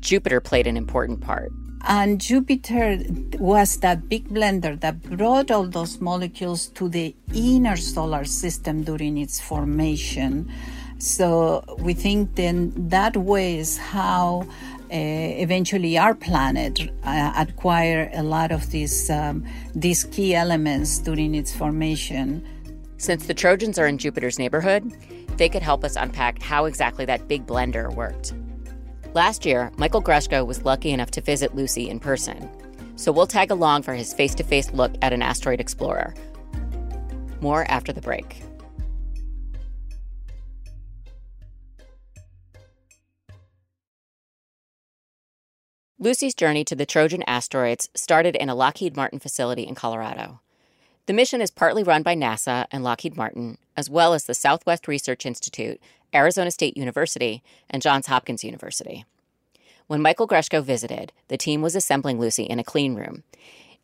Jupiter 0.00 0.40
played 0.40 0.66
an 0.66 0.76
important 0.76 1.20
part. 1.20 1.52
And 1.82 2.20
Jupiter 2.20 2.98
was 3.38 3.78
that 3.78 4.08
big 4.08 4.28
blender 4.28 4.78
that 4.80 5.02
brought 5.02 5.50
all 5.50 5.66
those 5.66 6.00
molecules 6.00 6.66
to 6.68 6.88
the 6.88 7.14
inner 7.34 7.76
solar 7.76 8.24
system 8.24 8.82
during 8.82 9.16
its 9.16 9.40
formation. 9.40 10.52
So 10.98 11.64
we 11.78 11.94
think 11.94 12.34
then 12.34 12.72
that 12.90 13.16
way 13.16 13.58
is 13.58 13.78
how 13.78 14.46
uh, 14.92 14.96
eventually 14.96 15.96
our 15.96 16.14
planet 16.14 16.90
uh, 17.04 17.44
a 17.46 18.22
lot 18.22 18.52
of 18.52 18.70
these 18.70 19.08
um, 19.08 19.46
these 19.74 20.04
key 20.04 20.34
elements 20.34 20.98
during 20.98 21.34
its 21.34 21.54
formation. 21.54 22.44
Since 22.98 23.26
the 23.26 23.34
Trojans 23.34 23.78
are 23.78 23.86
in 23.86 23.96
Jupiter's 23.96 24.38
neighborhood, 24.38 24.92
they 25.38 25.48
could 25.48 25.62
help 25.62 25.84
us 25.84 25.96
unpack 25.96 26.42
how 26.42 26.66
exactly 26.66 27.06
that 27.06 27.28
big 27.28 27.46
blender 27.46 27.94
worked. 27.94 28.34
Last 29.12 29.44
year, 29.44 29.72
Michael 29.76 30.02
Greshko 30.02 30.46
was 30.46 30.64
lucky 30.64 30.92
enough 30.92 31.10
to 31.12 31.20
visit 31.20 31.56
Lucy 31.56 31.90
in 31.90 31.98
person. 31.98 32.48
So 32.94 33.10
we'll 33.10 33.26
tag 33.26 33.50
along 33.50 33.82
for 33.82 33.94
his 33.94 34.14
face 34.14 34.36
to 34.36 34.44
face 34.44 34.70
look 34.72 34.92
at 35.02 35.12
an 35.12 35.20
asteroid 35.20 35.60
explorer. 35.60 36.14
More 37.40 37.68
after 37.68 37.92
the 37.92 38.00
break. 38.00 38.40
Lucy's 45.98 46.34
journey 46.34 46.64
to 46.64 46.76
the 46.76 46.86
Trojan 46.86 47.24
asteroids 47.26 47.90
started 47.94 48.36
in 48.36 48.48
a 48.48 48.54
Lockheed 48.54 48.96
Martin 48.96 49.18
facility 49.18 49.66
in 49.66 49.74
Colorado. 49.74 50.40
The 51.06 51.12
mission 51.12 51.40
is 51.40 51.50
partly 51.50 51.82
run 51.82 52.02
by 52.02 52.14
NASA 52.14 52.66
and 52.70 52.84
Lockheed 52.84 53.16
Martin, 53.16 53.58
as 53.76 53.90
well 53.90 54.14
as 54.14 54.24
the 54.24 54.34
Southwest 54.34 54.86
Research 54.86 55.26
Institute 55.26 55.80
Arizona 56.14 56.50
State 56.50 56.76
University, 56.76 57.42
and 57.68 57.82
Johns 57.82 58.06
Hopkins 58.06 58.44
University. 58.44 59.04
When 59.86 60.02
Michael 60.02 60.28
Greshko 60.28 60.62
visited, 60.62 61.12
the 61.28 61.36
team 61.36 61.62
was 61.62 61.74
assembling 61.74 62.20
Lucy 62.20 62.44
in 62.44 62.58
a 62.58 62.64
clean 62.64 62.94
room. 62.94 63.24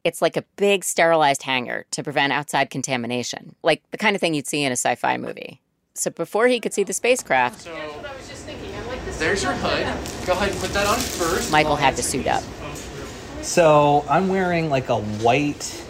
It's 0.05 0.23
like 0.23 0.37
a 0.37 0.45
big 0.55 0.85
sterilized 0.85 1.43
hangar 1.43 1.85
to 1.91 2.03
prevent 2.05 2.33
outside 2.33 2.71
contamination, 2.71 3.57
like 3.63 3.83
the 3.91 3.99
kind 3.99 4.15
of 4.15 4.21
thing 4.21 4.35
you'd 4.35 4.47
see 4.47 4.63
in 4.63 4.71
a 4.71 4.77
sci 4.77 4.95
fi 4.95 5.17
movie. 5.17 5.61
So 5.95 6.11
before 6.11 6.47
he 6.47 6.61
could 6.61 6.73
see 6.73 6.85
the 6.85 6.93
spacecraft, 6.93 7.63
so, 7.63 7.75
there's 9.19 9.43
your 9.43 9.55
hood. 9.55 10.27
Go 10.27 10.35
ahead 10.35 10.51
and 10.51 10.61
put 10.61 10.73
that 10.75 10.87
on 10.87 10.99
first. 10.99 11.51
Michael 11.51 11.77
had 11.77 11.97
to 11.97 12.03
suit 12.03 12.27
up. 12.27 12.45
So 13.43 14.05
I'm 14.09 14.29
wearing 14.29 14.71
like 14.71 14.91
a 14.91 15.01
white, 15.01 15.85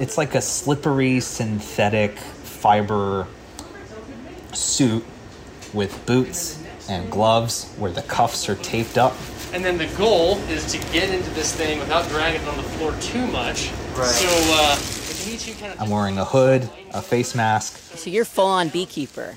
it's 0.00 0.16
like 0.16 0.34
a 0.34 0.40
slippery 0.40 1.20
synthetic 1.20 2.18
fiber 2.18 3.26
suit 4.52 5.04
with 5.74 6.04
boots 6.06 6.62
and 6.88 7.10
gloves 7.10 7.72
where 7.78 7.90
the 7.90 8.02
cuffs 8.02 8.48
are 8.48 8.56
taped 8.56 8.98
up. 8.98 9.14
And 9.52 9.64
then 9.64 9.78
the 9.78 9.86
goal 9.96 10.38
is 10.48 10.70
to 10.72 10.78
get 10.92 11.10
into 11.10 11.30
this 11.30 11.54
thing 11.54 11.78
without 11.78 12.08
dragging 12.08 12.42
it 12.42 12.48
on 12.48 12.56
the 12.56 12.62
floor 12.62 12.92
too 13.00 13.26
much. 13.28 13.70
Right. 13.94 14.06
So 14.06 14.28
uh, 14.54 14.76
kind 15.60 15.72
of 15.72 15.80
I'm 15.80 15.90
wearing 15.90 16.18
a 16.18 16.24
hood, 16.24 16.68
a 16.92 17.00
face 17.00 17.34
mask. 17.34 17.76
So 17.96 18.10
you're 18.10 18.24
full 18.24 18.46
on 18.46 18.68
beekeeper. 18.68 19.36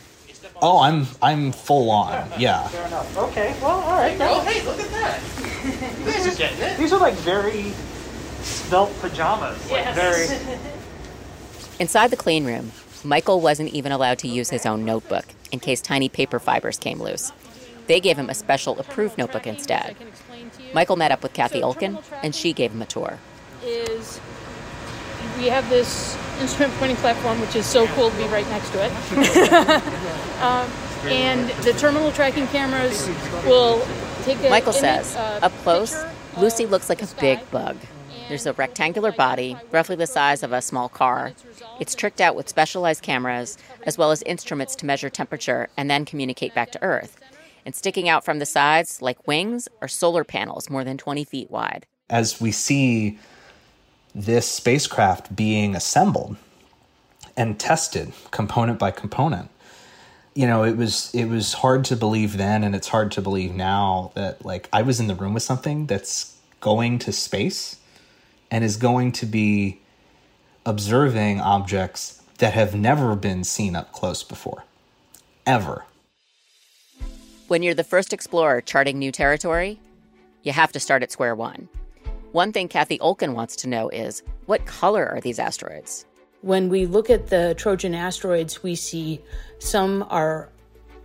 Oh, 0.60 0.82
I'm 0.82 1.06
I'm 1.21 1.52
full 1.52 1.91
on. 1.91 2.28
Yeah. 2.39 2.67
Fair 2.67 2.88
enough. 2.88 3.17
Okay. 3.17 3.56
Well, 3.62 3.80
all 3.80 3.97
right. 3.97 4.17
Oh, 4.19 4.41
hey, 4.41 4.65
look 4.65 4.80
at 4.80 4.89
that. 4.89 5.21
you 6.00 6.12
guys 6.12 6.28
are 6.28 6.36
getting 6.36 6.60
it. 6.60 6.78
These 6.78 6.93
are 6.93 7.00
like 7.00 7.13
very 7.15 7.73
svelte 8.41 9.00
pajamas. 9.00 9.60
Like 9.69 9.86
yes. 9.86 9.95
very. 9.95 10.58
Inside 11.80 12.10
the 12.10 12.17
clean 12.17 12.43
room, 12.45 12.71
Michael 13.04 13.39
wasn't 13.39 13.69
even 13.69 13.91
allowed 13.91 14.17
to 14.19 14.28
use 14.28 14.50
his 14.50 14.65
own 14.65 14.84
notebook 14.84 15.26
in 15.52 15.60
case 15.60 15.82
tiny 15.82 16.10
paper 16.10 16.40
fibers 16.40 16.78
came 16.78 17.00
loose. 17.00 17.32
They 17.88 18.00
gave 18.00 18.18
him 18.18 18.30
a 18.30 18.34
special 18.34 18.78
approved 18.80 19.18
notebook 19.18 19.48
instead. 19.48 19.96
Michael 20.74 20.98
met 20.98 21.12
up 21.12 21.24
with 21.24 21.34
Cathy 21.34 21.62
Olkin, 21.62 22.04
and 22.22 22.36
she 22.36 22.54
gave 22.54 22.72
him 22.72 22.82
a 22.82 22.86
tour. 22.86 23.18
Is 23.64 24.20
we 25.38 25.48
have 25.48 25.70
this 25.70 26.18
instrument 26.42 26.74
pointing 26.76 26.98
platform, 26.98 27.40
which 27.42 27.56
is 27.56 27.66
so 27.66 27.88
cool 27.88 28.10
to 28.10 28.18
be 28.18 28.24
right 28.26 28.48
next 28.50 28.72
to 28.72 28.86
it. 28.86 28.92
um, 30.42 30.70
and 31.10 31.50
the 31.64 31.74
terminal 31.74 32.12
tracking 32.12 32.48
cameras 32.48 33.08
will 33.46 33.86
take 34.24 34.44
a, 34.44 34.50
Michael 34.50 34.74
says, 34.74 35.16
uh, 35.16 35.40
up 35.44 35.52
close, 35.64 35.96
Lucy 36.38 36.66
looks 36.66 36.90
like 36.90 37.02
a 37.02 37.08
big 37.20 37.40
bug. 37.52 37.78
There's 38.28 38.46
a 38.46 38.52
rectangular 38.54 39.13
body, 39.13 39.56
roughly 39.72 39.96
the 39.96 40.06
size 40.06 40.44
of 40.44 40.52
a 40.52 40.62
small 40.62 40.90
car. 40.90 41.32
It's 41.80 41.96
tricked 41.96 42.20
out 42.20 42.36
with 42.36 42.50
specialized 42.50 43.02
cameras, 43.02 43.58
as 43.84 43.98
well 43.98 44.12
as 44.12 44.22
instruments 44.24 44.76
to 44.78 44.86
measure 44.86 45.10
temperature 45.10 45.70
and 45.78 45.90
then 45.90 46.04
communicate 46.04 46.54
back 46.54 46.72
to 46.72 46.84
Earth. 46.84 47.18
And 47.66 47.74
sticking 47.74 48.10
out 48.10 48.26
from 48.26 48.40
the 48.40 48.46
sides, 48.46 49.02
like 49.02 49.28
wings, 49.28 49.70
are 49.82 49.88
solar 49.88 50.26
panels 50.26 50.70
more 50.70 50.84
than 50.84 50.98
20 50.98 51.24
feet 51.24 51.50
wide. 51.50 51.86
As 52.10 52.42
we 52.42 52.52
see 52.52 53.18
this 54.13 54.46
spacecraft 54.46 55.34
being 55.34 55.74
assembled 55.74 56.36
and 57.38 57.58
tested 57.58 58.12
component 58.32 58.78
by 58.78 58.92
component, 58.92 59.50
you 60.36 60.46
know, 60.46 60.63
it 60.63 60.76
was 60.76 61.13
it 61.16 61.26
was 61.26 61.54
hard 61.54 61.86
to 61.86 61.96
believe 61.96 62.36
then 62.36 62.63
and 62.63 62.76
it's 62.76 62.90
hard 62.90 63.12
to 63.13 63.22
believe 63.22 63.56
now 63.56 64.12
that 64.16 64.46
like 64.46 64.68
I 64.74 64.82
was 64.82 65.00
in 65.00 65.08
the 65.08 65.16
room 65.16 65.34
with 65.34 65.44
something 65.44 65.88
that's 65.88 66.36
going 66.60 67.00
to 67.00 67.13
space 67.13 67.78
and 68.52 68.64
is 68.64 68.78
going 68.78 69.12
to 69.14 69.26
be 69.26 69.82
observing 70.66 71.40
objects 71.40 72.22
that 72.38 72.54
have 72.54 72.76
never 72.76 73.16
been 73.16 73.44
seen 73.44 73.76
up 73.76 73.92
close 73.92 74.24
before. 74.24 74.64
Ever. 75.46 75.86
When 77.48 77.64
you're 77.64 77.74
the 77.74 77.84
first 77.84 78.14
explorer 78.14 78.62
charting 78.62 79.00
new 79.00 79.12
territory, 79.12 79.80
you 80.44 80.52
have 80.52 80.72
to 80.74 80.80
start 80.80 81.04
at 81.04 81.12
square 81.12 81.36
one. 81.36 81.70
One 82.34 82.52
thing 82.52 82.68
Cathy 82.68 83.00
Olkin 83.00 83.34
wants 83.34 83.56
to 83.58 83.70
know 83.70 83.90
is 83.90 84.22
what 84.46 84.66
color 84.66 85.08
are 85.08 85.22
these 85.22 85.40
asteroids? 85.40 86.06
When 86.42 86.70
we 86.70 86.86
look 86.86 87.10
at 87.10 87.28
the 87.28 87.56
Trojan 87.58 87.96
asteroids, 87.96 88.62
we 88.62 88.76
see 88.76 89.22
some 89.60 90.06
are 90.10 90.50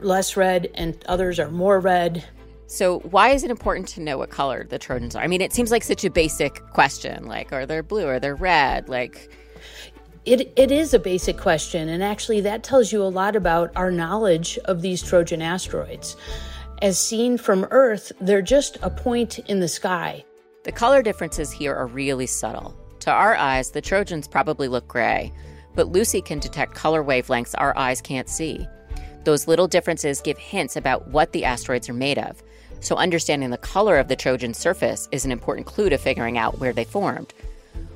less 0.01 0.37
red 0.37 0.71
and 0.75 1.03
others 1.07 1.39
are 1.39 1.51
more 1.51 1.81
red. 1.81 2.25
So, 2.73 3.01
why 3.01 3.33
is 3.33 3.45
it 3.45 3.51
important 3.51 3.87
to 3.89 4.01
know 4.01 4.17
what 4.17 4.31
color 4.31 4.65
the 4.65 4.79
Trojans 4.79 5.15
are? 5.15 5.23
I 5.23 5.27
mean, 5.27 5.43
it 5.43 5.53
seems 5.53 5.71
like 5.71 5.83
such 5.83 6.07
a 6.07 6.11
basic 6.11 6.67
question. 6.71 7.27
Like, 7.27 7.53
are 7.53 7.67
they 7.67 7.83
blue? 7.83 8.07
Are 8.07 8.19
they 8.19 8.33
red? 8.33 8.89
Like, 8.89 9.31
it, 10.25 10.51
it 10.57 10.71
is 10.71 10.95
a 10.95 10.99
basic 10.99 11.37
question, 11.37 11.91
and 11.91 12.03
actually, 12.03 12.41
that 12.41 12.63
tells 12.65 12.91
you 12.91 13.03
a 13.03 13.13
lot 13.13 13.37
about 13.37 13.73
our 13.77 13.91
knowledge 13.91 14.57
of 14.65 14.81
these 14.81 15.03
Trojan 15.03 15.43
asteroids. 15.43 16.17
As 16.81 16.99
seen 16.99 17.37
from 17.37 17.67
Earth, 17.71 18.11
they're 18.23 18.41
just 18.41 18.79
a 18.81 18.89
point 18.89 19.39
in 19.41 19.61
the 19.61 19.69
sky. 19.69 20.25
The 20.65 20.73
color 20.73 21.03
differences 21.03 21.53
here 21.53 21.75
are 21.75 21.87
really 21.87 22.27
subtle. 22.27 22.75
To 23.01 23.11
our 23.11 23.37
eyes, 23.37 23.73
the 23.73 23.83
Trojans 23.83 24.27
probably 24.27 24.69
look 24.69 24.89
gray, 24.89 25.31
but 25.75 25.89
Lucy 25.93 26.23
can 26.23 26.39
detect 26.39 26.75
color 26.75 27.05
wavelengths 27.05 27.55
our 27.59 27.77
eyes 27.77 28.01
can't 28.01 28.31
see. 28.31 28.67
Those 29.25 29.47
little 29.47 29.69
differences 29.69 30.23
give 30.23 30.39
hints 30.39 30.75
about 30.75 31.09
what 31.09 31.33
the 31.33 31.45
asteroids 31.45 31.91
are 31.91 31.95
made 31.95 32.19
of, 32.19 32.43
so 32.83 32.97
understanding 32.97 33.51
the 33.51 33.59
color 33.59 33.99
of 33.99 34.09
the 34.09 34.16
Trojan 34.16 34.53
surface 34.53 35.09
is 35.12 35.25
an 35.25 35.33
important 35.33 35.66
clue 35.66 35.88
to 35.88 35.97
figuring 35.97 36.37
out 36.37 36.59
where 36.59 36.73
they 36.73 36.85
formed. 36.85 37.33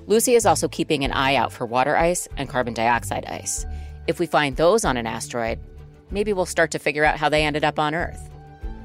Lucy 0.07 0.35
is 0.35 0.46
also 0.46 0.68
keeping 0.68 1.05
an 1.05 1.12
eye 1.12 1.35
out 1.35 1.53
for 1.53 1.66
water 1.66 1.96
ice 1.96 2.29
and 2.37 2.49
carbon 2.49 2.72
dioxide 2.72 3.27
ice. 3.27 3.66
If 4.07 4.20
we 4.20 4.27
find 4.27 4.57
those 4.57 4.85
on 4.85 4.96
an 4.96 5.07
asteroid, 5.07 5.59
maybe 6.11 6.33
we'll 6.33 6.46
start 6.46 6.70
to 6.70 6.79
figure 6.79 7.05
out 7.05 7.18
how 7.18 7.29
they 7.29 7.44
ended 7.44 7.64
up 7.64 7.79
on 7.79 7.94
Earth. 7.94 8.31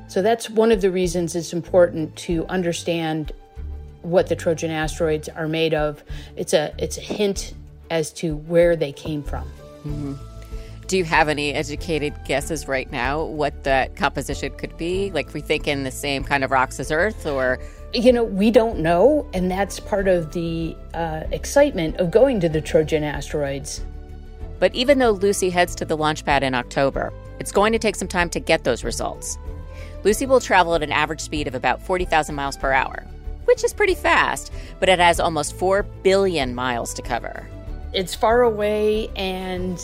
So 0.08 0.22
that's 0.22 0.50
one 0.50 0.72
of 0.72 0.82
the 0.82 0.92
reasons 0.92 1.36
it's 1.36 1.54
important 1.54 2.16
to 2.18 2.46
understand 2.48 3.32
what 4.02 4.28
the 4.28 4.36
Trojan 4.36 4.72
asteroids 4.72 5.30
are 5.30 5.48
made 5.48 5.76
of. 5.76 6.04
It's 6.36 6.54
a 6.54 6.74
it's 6.78 6.98
a 6.98 7.02
hint 7.02 7.54
as 7.92 8.12
to 8.14 8.36
where 8.36 8.76
they 8.76 8.92
came 8.92 9.22
from. 9.22 9.44
Mm-hmm. 9.86 10.31
Do 10.92 10.98
you 10.98 11.06
have 11.06 11.30
any 11.30 11.54
educated 11.54 12.14
guesses 12.26 12.68
right 12.68 12.92
now 12.92 13.24
what 13.24 13.64
that 13.64 13.96
composition 13.96 14.52
could 14.58 14.76
be? 14.76 15.10
Like, 15.12 15.34
we 15.34 15.40
think 15.40 15.66
in 15.66 15.86
the 15.86 15.90
same 15.90 16.22
kind 16.22 16.44
of 16.44 16.52
rocks 16.52 16.82
as 16.82 16.92
Earth, 16.92 17.26
or 17.26 17.60
you 17.94 18.12
know, 18.12 18.26
we 18.26 18.52
don't 18.52 18.80
know, 18.80 19.26
and 19.34 19.50
that's 19.50 19.80
part 19.80 20.10
of 20.10 20.34
the 20.34 20.76
uh, 20.94 21.24
excitement 21.32 21.96
of 21.96 22.12
going 22.12 22.42
to 22.42 22.50
the 22.50 22.60
Trojan 22.60 23.06
asteroids. 23.06 23.86
But 24.60 24.76
even 24.76 25.00
though 25.00 25.12
Lucy 25.12 25.50
heads 25.50 25.76
to 25.76 25.86
the 25.86 25.96
launch 25.96 26.26
pad 26.26 26.44
in 26.44 26.54
October, 26.54 27.14
it's 27.40 27.54
going 27.54 27.72
to 27.72 27.80
take 27.80 27.96
some 27.96 28.10
time 28.10 28.30
to 28.30 28.42
get 28.42 28.66
those 28.66 28.84
results. 28.84 29.38
Lucy 30.04 30.26
will 30.26 30.42
travel 30.42 30.76
at 30.76 30.84
an 30.84 30.92
average 30.92 31.22
speed 31.22 31.48
of 31.48 31.56
about 31.56 31.82
40,000 31.82 32.36
miles 32.36 32.58
per 32.58 32.74
hour, 32.74 33.08
which 33.46 33.64
is 33.64 33.74
pretty 33.74 33.96
fast, 33.96 34.52
but 34.82 34.90
it 34.90 35.00
has 35.00 35.22
almost 35.22 35.56
4 35.56 35.84
billion 36.04 36.54
miles 36.54 36.94
to 36.96 37.02
cover. 37.02 37.48
It's 37.94 38.14
far 38.14 38.42
away 38.42 39.08
and 39.16 39.80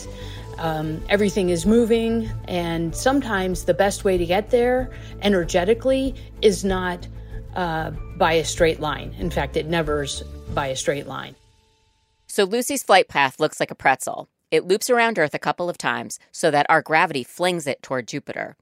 um, 0.58 1.02
everything 1.08 1.50
is 1.50 1.66
moving, 1.66 2.30
and 2.46 2.94
sometimes 2.94 3.64
the 3.64 3.74
best 3.74 4.04
way 4.04 4.18
to 4.18 4.26
get 4.26 4.50
there 4.50 4.90
energetically 5.22 6.14
is 6.42 6.64
not 6.64 7.06
uh, 7.54 7.90
by 8.16 8.34
a 8.34 8.44
straight 8.44 8.80
line. 8.80 9.14
In 9.18 9.30
fact, 9.30 9.56
it 9.56 9.66
never's 9.66 10.22
by 10.54 10.68
a 10.68 10.76
straight 10.76 11.06
line. 11.06 11.34
So 12.26 12.44
Lucy's 12.44 12.82
flight 12.82 13.08
path 13.08 13.40
looks 13.40 13.58
like 13.58 13.70
a 13.70 13.74
pretzel. 13.74 14.28
It 14.50 14.64
loops 14.64 14.90
around 14.90 15.18
Earth 15.18 15.34
a 15.34 15.38
couple 15.38 15.68
of 15.68 15.78
times 15.78 16.18
so 16.32 16.50
that 16.50 16.66
our 16.68 16.82
gravity 16.82 17.24
flings 17.24 17.66
it 17.66 17.82
toward 17.82 18.08
Jupiter. 18.08 18.56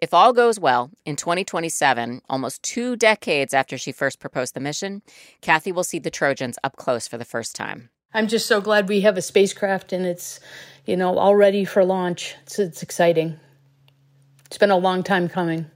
If 0.00 0.12
all 0.12 0.32
goes 0.32 0.58
well, 0.58 0.90
in 1.04 1.14
2027, 1.14 2.22
almost 2.28 2.62
two 2.62 2.96
decades 2.96 3.54
after 3.54 3.78
she 3.78 3.92
first 3.92 4.18
proposed 4.18 4.54
the 4.54 4.60
mission, 4.60 5.02
Cathy 5.40 5.70
will 5.70 5.84
see 5.84 6.00
the 6.00 6.10
Trojans 6.10 6.58
up 6.64 6.74
close 6.76 7.06
for 7.06 7.18
the 7.18 7.24
first 7.24 7.54
time. 7.54 7.90
I'm 8.12 8.26
just 8.26 8.46
so 8.46 8.60
glad 8.60 8.88
we 8.88 9.02
have 9.02 9.16
a 9.16 9.22
spacecraft 9.22 9.92
and 9.92 10.04
it's, 10.04 10.40
you 10.86 10.96
know, 10.96 11.16
all 11.18 11.36
ready 11.36 11.64
for 11.64 11.84
launch. 11.84 12.34
It's, 12.42 12.58
it's 12.58 12.82
exciting. 12.82 13.38
It's 14.46 14.58
been 14.58 14.70
a 14.70 14.76
long 14.76 15.02
time 15.02 15.28
coming. 15.28 15.70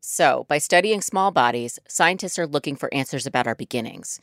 So, 0.00 0.46
by 0.48 0.58
studying 0.58 1.00
small 1.00 1.30
bodies, 1.30 1.78
scientists 1.88 2.38
are 2.38 2.46
looking 2.46 2.76
for 2.76 2.92
answers 2.94 3.26
about 3.26 3.46
our 3.46 3.54
beginnings 3.54 4.20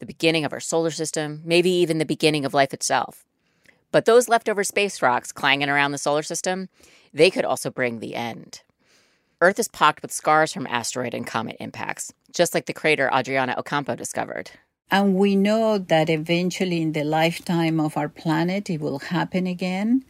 the 0.00 0.06
beginning 0.06 0.44
of 0.44 0.52
our 0.52 0.58
solar 0.58 0.90
system, 0.90 1.40
maybe 1.44 1.70
even 1.70 1.98
the 1.98 2.04
beginning 2.04 2.44
of 2.44 2.52
life 2.52 2.74
itself. 2.74 3.24
But 3.92 4.04
those 4.04 4.28
leftover 4.28 4.64
space 4.64 5.00
rocks 5.00 5.30
clanging 5.30 5.68
around 5.68 5.92
the 5.92 5.98
solar 5.98 6.24
system, 6.24 6.68
they 7.14 7.30
could 7.30 7.44
also 7.44 7.70
bring 7.70 8.00
the 8.00 8.16
end. 8.16 8.62
Earth 9.40 9.60
is 9.60 9.68
pocked 9.68 10.02
with 10.02 10.10
scars 10.10 10.52
from 10.52 10.66
asteroid 10.66 11.14
and 11.14 11.24
comet 11.24 11.56
impacts, 11.60 12.12
just 12.32 12.52
like 12.52 12.66
the 12.66 12.72
crater 12.72 13.08
Adriana 13.14 13.54
Ocampo 13.56 13.94
discovered. 13.94 14.50
And 14.90 15.14
we 15.14 15.36
know 15.36 15.78
that 15.78 16.10
eventually 16.10 16.82
in 16.82 16.92
the 16.92 17.04
lifetime 17.04 17.80
of 17.80 17.96
our 17.96 18.08
planet, 18.08 18.68
it 18.68 18.80
will 18.80 18.98
happen 18.98 19.46
again. 19.46 20.04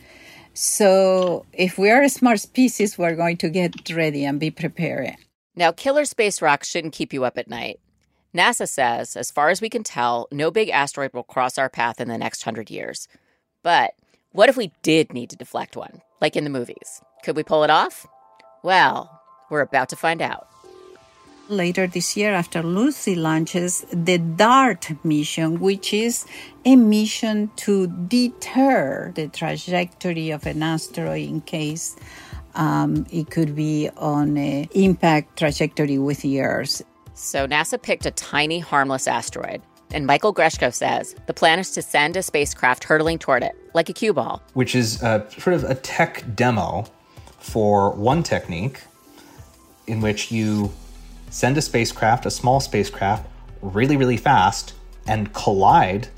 So 0.54 1.46
if 1.52 1.78
we 1.78 1.90
are 1.90 2.02
a 2.02 2.08
smart 2.08 2.40
species, 2.40 2.98
we're 2.98 3.14
going 3.14 3.37
to 3.38 3.48
get 3.48 3.90
ready 3.90 4.24
and 4.24 4.40
be 4.40 4.50
prepared. 4.50 5.16
Now, 5.54 5.70
killer 5.70 6.04
space 6.04 6.42
rocks 6.42 6.68
shouldn't 6.68 6.94
keep 6.94 7.12
you 7.12 7.24
up 7.24 7.38
at 7.38 7.48
night. 7.48 7.78
NASA 8.35 8.68
says, 8.68 9.16
as 9.16 9.30
far 9.30 9.50
as 9.50 9.61
we 9.61 9.68
can 9.68 9.82
tell, 9.82 10.26
no 10.32 10.50
big 10.50 10.70
asteroid 10.70 11.12
will 11.12 11.22
cross 11.22 11.58
our 11.58 11.68
path 11.68 12.00
in 12.00 12.08
the 12.08 12.18
next 12.18 12.42
hundred 12.42 12.70
years. 12.70 13.06
But 13.62 13.92
what 14.32 14.48
if 14.48 14.56
we 14.56 14.72
did 14.82 15.12
need 15.12 15.30
to 15.30 15.37
deflect 15.37 15.76
one, 15.76 16.00
like 16.20 16.37
in 16.37 16.44
the 16.44 16.50
movies? 16.50 17.02
Could 17.22 17.37
we 17.37 17.42
pull 17.42 17.64
it 17.64 17.70
off? 17.70 18.06
Well, 18.62 19.20
we're 19.50 19.61
about 19.61 19.90
to 19.90 19.96
find 19.96 20.22
out 20.22 20.48
later 21.48 21.87
this 21.87 22.16
year 22.16 22.33
after 22.33 22.62
Lucy 22.62 23.14
launches 23.14 23.85
the 23.92 24.18
DART 24.18 25.05
mission, 25.05 25.61
which 25.61 25.92
is 25.92 26.26
a 26.64 26.76
mission 26.76 27.50
to 27.57 27.87
deter 28.09 29.12
the 29.14 29.28
trajectory 29.28 30.31
of 30.31 30.46
an 30.46 30.62
asteroid 30.62 31.28
in 31.28 31.40
case 31.40 31.96
um, 32.55 33.07
it 33.11 33.31
could 33.31 33.55
be 33.57 33.88
on 33.96 34.37
an 34.37 34.68
impact 34.74 35.38
trajectory 35.38 35.98
with 35.98 36.22
the 36.22 36.40
Earth. 36.40 36.83
So 37.14 37.46
NASA 37.46 37.81
picked 37.81 38.07
a 38.07 38.11
tiny, 38.11 38.59
harmless 38.59 39.07
asteroid. 39.07 39.62
And 39.92 40.07
Michael 40.07 40.33
Greshko 40.33 40.72
says 40.72 41.14
the 41.26 41.35
plan 41.35 41.59
is 41.59 41.70
to 41.72 41.83
send 41.83 42.16
a 42.16 42.22
spacecraft 42.22 42.85
hurtling 42.85 43.18
toward 43.18 43.42
it, 43.42 43.52
like 43.74 43.90
a 43.90 43.92
cue 43.92 44.14
ball. 44.14 44.42
Which 44.55 44.74
is 44.74 45.02
uh, 45.02 45.28
sort 45.31 45.55
of 45.55 45.64
a 45.64 45.74
tech 45.74 46.24
demo 46.35 46.87
for 47.38 47.90
one 47.90 48.22
technique 48.22 48.81
in 49.87 50.00
which 50.00 50.33
you 50.33 50.72
send 51.32 51.56
a 51.56 51.62
spacecraft, 51.62 52.26
a 52.26 52.30
small 52.30 52.60
spacecraft, 52.60 53.26
really, 53.62 53.96
really 53.96 54.18
fast 54.18 54.74
and 55.06 55.32
collide 55.32 56.08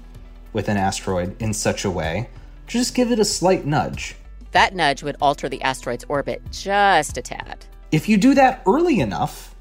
with 0.52 0.68
an 0.68 0.76
asteroid 0.76 1.40
in 1.40 1.54
such 1.54 1.84
a 1.84 1.90
way 1.90 2.28
to 2.66 2.72
just 2.78 2.94
give 2.94 3.10
it 3.10 3.18
a 3.18 3.24
slight 3.24 3.64
nudge. 3.64 4.16
That 4.50 4.74
nudge 4.74 5.02
would 5.02 5.16
alter 5.20 5.48
the 5.48 5.62
asteroid's 5.62 6.04
orbit 6.08 6.42
just 6.50 7.16
a 7.16 7.22
tad. 7.22 7.64
If 7.92 8.08
you 8.08 8.16
do 8.16 8.34
that 8.34 8.62
early 8.66 9.00
enough, 9.00 9.54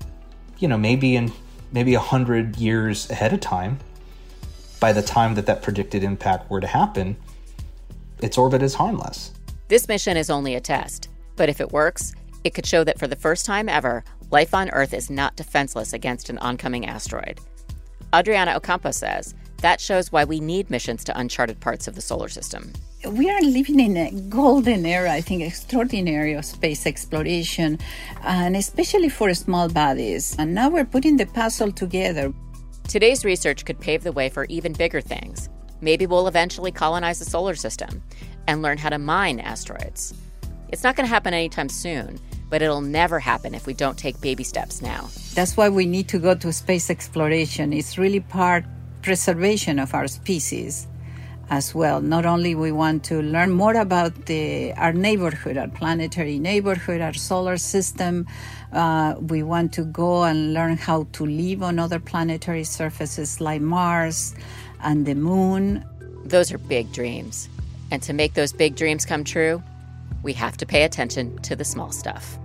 you 0.57 0.67
know, 0.67 0.77
maybe 0.77 1.15
in 1.15 1.31
maybe 1.71 1.93
a 1.93 1.99
hundred 1.99 2.57
years 2.57 3.09
ahead 3.09 3.33
of 3.33 3.39
time, 3.39 3.79
by 4.79 4.91
the 4.91 5.01
time 5.01 5.35
that 5.35 5.45
that 5.45 5.61
predicted 5.61 6.03
impact 6.03 6.49
were 6.49 6.61
to 6.61 6.67
happen, 6.67 7.15
its 8.21 8.37
orbit 8.37 8.61
is 8.61 8.73
harmless. 8.73 9.31
This 9.67 9.87
mission 9.87 10.17
is 10.17 10.29
only 10.29 10.55
a 10.55 10.61
test, 10.61 11.09
but 11.35 11.49
if 11.49 11.61
it 11.61 11.71
works, 11.71 12.13
it 12.43 12.53
could 12.53 12.65
show 12.65 12.83
that 12.83 12.99
for 12.99 13.07
the 13.07 13.15
first 13.15 13.45
time 13.45 13.69
ever, 13.69 14.03
life 14.34 14.56
on 14.56 14.69
Earth 14.72 14.96
is 14.96 15.12
not 15.12 15.36
defenseless 15.36 15.93
against 15.93 16.30
an 16.30 16.39
oncoming 16.39 16.88
asteroid. 16.88 17.39
Adriana 18.15 18.56
Ocampo 18.56 18.89
says 18.91 19.36
that 19.62 19.80
shows 19.80 20.12
why 20.12 20.26
we 20.26 20.39
need 20.41 20.69
missions 20.69 21.04
to 21.06 21.17
uncharted 21.17 21.60
parts 21.62 21.88
of 21.88 21.96
the 21.96 22.02
solar 22.02 22.28
system. 22.28 22.74
We 23.08 23.30
are 23.30 23.41
living 23.41 23.80
in 23.80 23.96
a 23.96 24.12
golden 24.30 24.86
era, 24.86 25.12
I 25.13 25.22
think, 25.22 25.41
extraordinary 25.43 26.34
of 26.34 26.43
space 26.46 26.86
exploration, 26.86 27.80
and 28.24 28.58
especially 28.58 29.10
for 29.10 29.34
small 29.34 29.69
bodies. 29.69 30.36
And 30.38 30.54
now 30.54 30.69
we're 30.69 30.84
putting 30.84 31.15
the 31.15 31.28
puzzle 31.28 31.72
together. 31.72 32.34
Today's 32.88 33.24
research 33.24 33.63
could 33.65 33.80
pave 33.80 34.04
the 34.04 34.12
way 34.12 34.30
for 34.30 34.46
even 34.46 34.74
bigger 34.74 35.00
things. 35.00 35.48
Maybe 35.80 36.08
we'll 36.08 36.28
eventually 36.28 36.72
colonize 36.72 37.19
the 37.19 37.26
solar 37.26 37.56
system 37.56 38.02
and 38.48 38.62
learn 38.62 38.80
how 38.80 38.89
to 38.89 38.98
mine 38.98 39.39
asteroids. 39.39 40.13
It's 40.69 40.84
not 40.84 40.96
going 40.96 41.06
to 41.06 41.13
happen 41.13 41.34
anytime 41.34 41.69
soon, 41.69 42.19
but 42.53 42.61
it'll 42.61 42.81
never 42.81 43.17
happen 43.17 43.55
if 43.55 43.65
we 43.65 43.73
don't 43.73 43.97
take 43.97 44.21
baby 44.21 44.43
steps 44.43 44.79
now. 44.79 45.09
That's 45.33 45.57
why 45.57 45.69
we 45.69 45.87
need 45.87 46.07
to 46.09 46.19
go 46.19 46.35
to 46.35 46.53
space 46.53 46.91
exploration. 46.91 47.73
It's 47.73 47.97
really 47.97 48.19
part 48.19 48.63
preservation 49.01 49.79
of 49.79 49.95
our 49.95 50.07
species 50.07 50.85
as 51.49 51.73
well. 51.73 51.99
Not 51.99 52.27
only 52.27 52.53
we 52.53 52.71
want 52.71 53.03
to 53.05 53.23
learn 53.23 53.49
more 53.49 53.73
about 53.73 54.27
the, 54.27 54.71
our 54.73 54.93
neighborhood, 54.93 55.57
our 55.57 55.67
planetary 55.67 56.37
neighborhood, 56.37 57.01
our 57.01 57.13
solar 57.13 57.57
system. 57.57 58.27
Uh, 58.71 59.15
we 59.19 59.41
want 59.41 59.73
to 59.73 59.83
go 59.85 60.23
and 60.23 60.53
learn 60.53 60.77
how 60.77 61.07
to 61.13 61.25
live 61.25 61.63
on 61.63 61.79
other 61.79 61.99
planetary 61.99 62.65
surfaces 62.65 63.41
like 63.41 63.61
Mars 63.61 64.35
and 64.83 65.07
the 65.07 65.15
moon. 65.15 65.83
Those 66.23 66.51
are 66.51 66.59
big 66.59 66.91
dreams. 66.91 67.49
And 67.89 68.03
to 68.03 68.13
make 68.13 68.35
those 68.35 68.53
big 68.53 68.75
dreams 68.75 69.07
come 69.07 69.23
true, 69.23 69.63
we 70.21 70.33
have 70.33 70.55
to 70.57 70.67
pay 70.67 70.83
attention 70.83 71.39
to 71.39 71.55
the 71.55 71.65
small 71.65 71.91
stuff. 71.91 72.37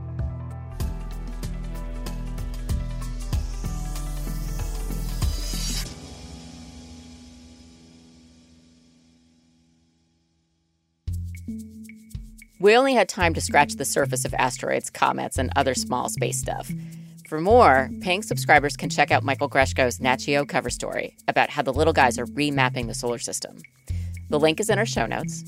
We 12.60 12.76
only 12.76 12.94
had 12.94 13.08
time 13.08 13.34
to 13.34 13.40
scratch 13.40 13.74
the 13.74 13.84
surface 13.84 14.24
of 14.24 14.34
asteroids, 14.34 14.90
comets, 14.90 15.38
and 15.38 15.52
other 15.54 15.74
small 15.74 16.08
space 16.08 16.40
stuff. 16.40 16.68
For 17.28 17.40
more, 17.40 17.88
paying 18.00 18.22
subscribers 18.22 18.76
can 18.76 18.90
check 18.90 19.12
out 19.12 19.22
Michael 19.22 19.48
Greshko's 19.48 20.00
Nat 20.00 20.16
Geo 20.16 20.44
cover 20.44 20.68
story 20.68 21.16
about 21.28 21.50
how 21.50 21.62
the 21.62 21.72
little 21.72 21.92
guys 21.92 22.18
are 22.18 22.26
remapping 22.26 22.88
the 22.88 22.94
solar 22.94 23.18
system. 23.18 23.58
The 24.28 24.40
link 24.40 24.58
is 24.58 24.70
in 24.70 24.78
our 24.78 24.86
show 24.86 25.06
notes. 25.06 25.44